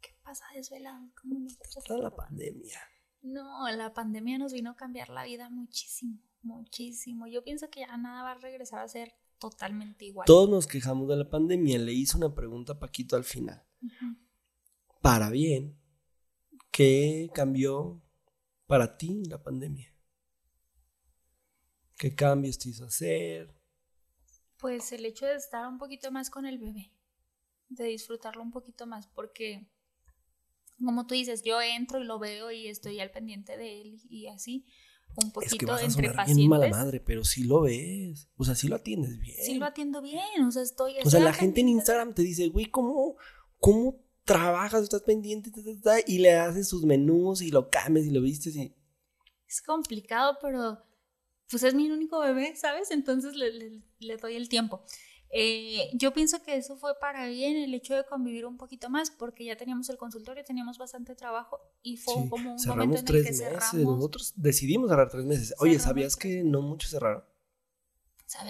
[0.00, 1.10] ¿Qué pasa desvelado?
[1.20, 2.80] ¿Cómo está la pandemia?
[3.22, 7.26] No, la pandemia nos vino a cambiar la vida muchísimo, muchísimo.
[7.26, 10.26] Yo pienso que ya nada va a regresar a ser totalmente igual.
[10.26, 11.78] Todos nos quejamos de la pandemia.
[11.78, 13.62] Le hice una pregunta a Paquito al final.
[15.02, 15.78] Para bien,
[16.70, 18.02] ¿qué cambió
[18.66, 19.94] para ti la pandemia?
[22.00, 23.54] ¿Qué cambios te hizo hacer?
[24.56, 26.90] Pues el hecho de estar un poquito más con el bebé,
[27.68, 29.68] de disfrutarlo un poquito más, porque
[30.82, 34.28] como tú dices, yo entro y lo veo y estoy al pendiente de él y
[34.28, 34.64] así,
[35.22, 36.36] un poquito es que vas a entre pacientes.
[36.36, 39.44] Bien mala madre, pero sí lo ves, o sea, sí lo atiendes bien.
[39.44, 40.94] Sí lo atiendo bien, o sea, estoy...
[41.04, 43.16] O sea, la gente en Instagram te dice, güey, ¿cómo,
[43.58, 45.50] cómo trabajas, estás pendiente,
[46.06, 48.74] y le haces sus menús y lo cambias y lo vistes y...
[49.46, 50.82] Es complicado, pero
[51.50, 52.90] pues es mi único bebé, ¿sabes?
[52.90, 54.82] Entonces le, doy el tiempo.
[55.32, 59.10] Eh, yo pienso que eso fue para bien el hecho de convivir un poquito más,
[59.10, 63.24] porque ya teníamos el consultorio, teníamos bastante trabajo y fue como un momento en el
[63.24, 63.38] que meses.
[63.38, 63.96] cerramos.
[63.96, 65.54] Nosotros decidimos cerrar tres meses.
[65.58, 67.24] Oye, ¿sabías que no muchos cerraron?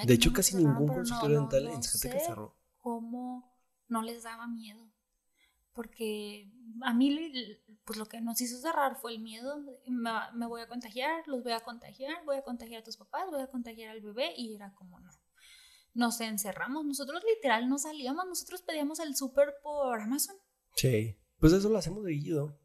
[0.04, 2.54] de hecho, casi ningún consultorio dental en Zacatecas cerró.
[2.78, 3.50] ¿Cómo
[3.88, 4.89] no les daba miedo?
[5.80, 6.52] Porque
[6.82, 7.32] a mí
[7.86, 11.52] pues lo que nos hizo cerrar fue el miedo, me, voy a contagiar, los voy
[11.52, 14.74] a contagiar, voy a contagiar a tus papás, voy a contagiar al bebé y era
[14.74, 15.10] como no.
[15.94, 20.36] Nos encerramos, nosotros literal no salíamos, nosotros pedíamos el súper por Amazon.
[20.76, 22.60] Sí, pues eso lo hacemos de guido.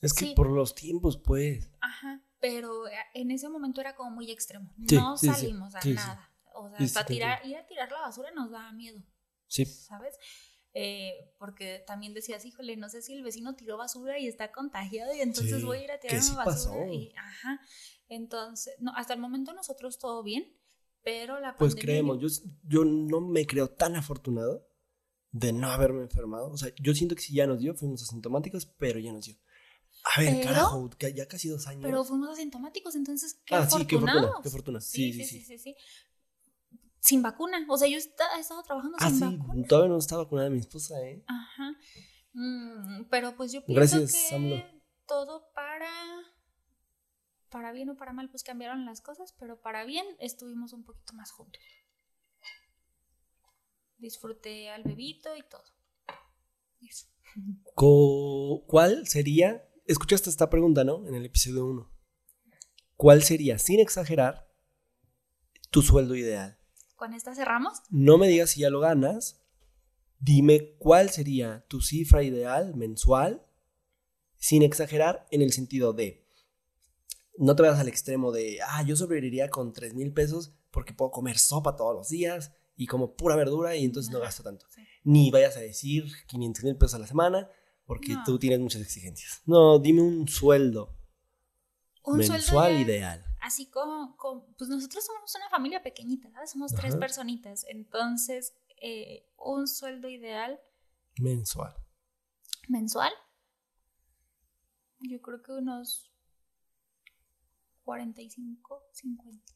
[0.00, 1.70] Es que por los tiempos, pues.
[1.82, 2.82] Ajá, pero
[3.14, 4.74] en ese momento era como muy extremo.
[4.76, 6.34] no salimos a nada.
[6.52, 9.00] O sea, para tirar, ir a tirar la basura nos daba miedo.
[9.46, 9.64] Sí.
[9.64, 10.18] ¿Sabes?
[10.76, 15.14] Eh, porque también decías, híjole, no sé si el vecino tiró basura y está contagiado
[15.14, 16.44] y entonces voy a ir a tirar basura.
[16.44, 16.86] Pasó?
[16.92, 17.60] Y, ajá,
[18.08, 20.52] entonces, no, hasta el momento nosotros todo bien,
[21.04, 22.26] pero la Pues creemos, yo,
[22.64, 24.66] yo no me creo tan afortunado
[25.30, 26.50] de no haberme enfermado.
[26.50, 29.36] O sea, yo siento que si ya nos dio, fuimos asintomáticos, pero ya nos dio.
[30.16, 31.82] A ver, carajo, ya casi dos años.
[31.84, 34.80] Pero fuimos asintomáticos, entonces qué ah, Sí, qué fortuna, qué fortuna.
[34.80, 35.24] sí, sí.
[35.24, 35.76] sí, sí, sí
[37.04, 37.64] sin vacuna.
[37.68, 39.66] O sea, yo he estado trabajando ah, sin sí, vacuna.
[39.68, 41.22] Todavía no está vacunada mi esposa, ¿eh?
[41.26, 41.76] Ajá.
[42.32, 45.90] Mm, pero pues yo pienso que todo para
[47.50, 51.12] para bien o para mal pues cambiaron las cosas, pero para bien estuvimos un poquito
[51.12, 51.62] más juntos.
[53.98, 55.62] Disfruté al bebito y todo.
[56.80, 57.06] Eso.
[58.66, 59.68] ¿Cuál sería?
[59.86, 61.06] Escuchaste esta pregunta, ¿no?
[61.06, 61.92] En el episodio 1.
[62.96, 64.48] ¿Cuál sería, sin exagerar,
[65.70, 66.63] tu sueldo ideal?
[67.04, 67.82] ¿Con esta cerramos?
[67.90, 69.44] No me digas si ya lo ganas.
[70.20, 73.44] Dime cuál sería tu cifra ideal mensual,
[74.36, 76.26] sin exagerar en el sentido de,
[77.36, 81.10] no te vayas al extremo de, ah, yo sobreviviría con 3 mil pesos porque puedo
[81.10, 84.64] comer sopa todos los días y como pura verdura y entonces no gasto tanto.
[85.02, 87.50] Ni vayas a decir 500 mil pesos a la semana
[87.84, 89.42] porque tú tienes muchas exigencias.
[89.44, 90.96] No, dime un sueldo
[92.06, 94.16] mensual ideal así como,
[94.56, 100.58] pues nosotros somos una familia pequeñita, Somos tres personitas, entonces eh, un sueldo ideal.
[101.18, 101.74] Mensual.
[102.68, 103.12] ¿Mensual?
[105.00, 106.10] Yo creo que unos
[107.82, 109.52] 45, 50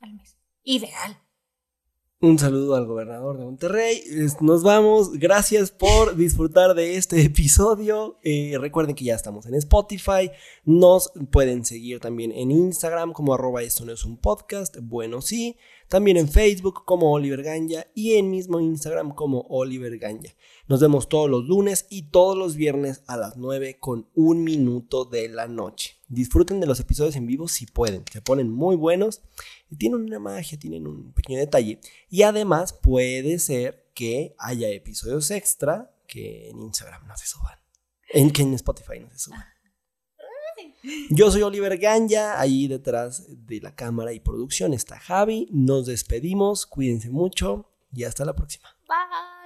[0.00, 0.36] al mes.
[0.64, 1.16] Ideal.
[2.24, 4.00] Un saludo al gobernador de Monterrey.
[4.40, 5.14] Nos vamos.
[5.14, 8.20] Gracias por disfrutar de este episodio.
[8.22, 10.30] Eh, recuerden que ya estamos en Spotify.
[10.64, 14.76] Nos pueden seguir también en Instagram como arroba esto no es un podcast.
[14.80, 15.56] Bueno, sí.
[15.92, 20.32] También en Facebook como Oliver Ganja y en mismo Instagram como Oliver Ganja.
[20.66, 25.04] Nos vemos todos los lunes y todos los viernes a las 9 con un minuto
[25.04, 26.00] de la noche.
[26.08, 28.04] Disfruten de los episodios en vivo si pueden.
[28.10, 29.20] Se ponen muy buenos
[29.76, 31.78] tienen una magia, tienen un pequeño detalle.
[32.08, 37.58] Y además puede ser que haya episodios extra que en Instagram no se suban.
[38.08, 39.44] En que en Spotify no se suban.
[41.10, 45.48] Yo soy Oliver Ganja, ahí detrás de la cámara y producción está Javi.
[45.50, 48.68] Nos despedimos, cuídense mucho y hasta la próxima.
[48.88, 49.41] Bye.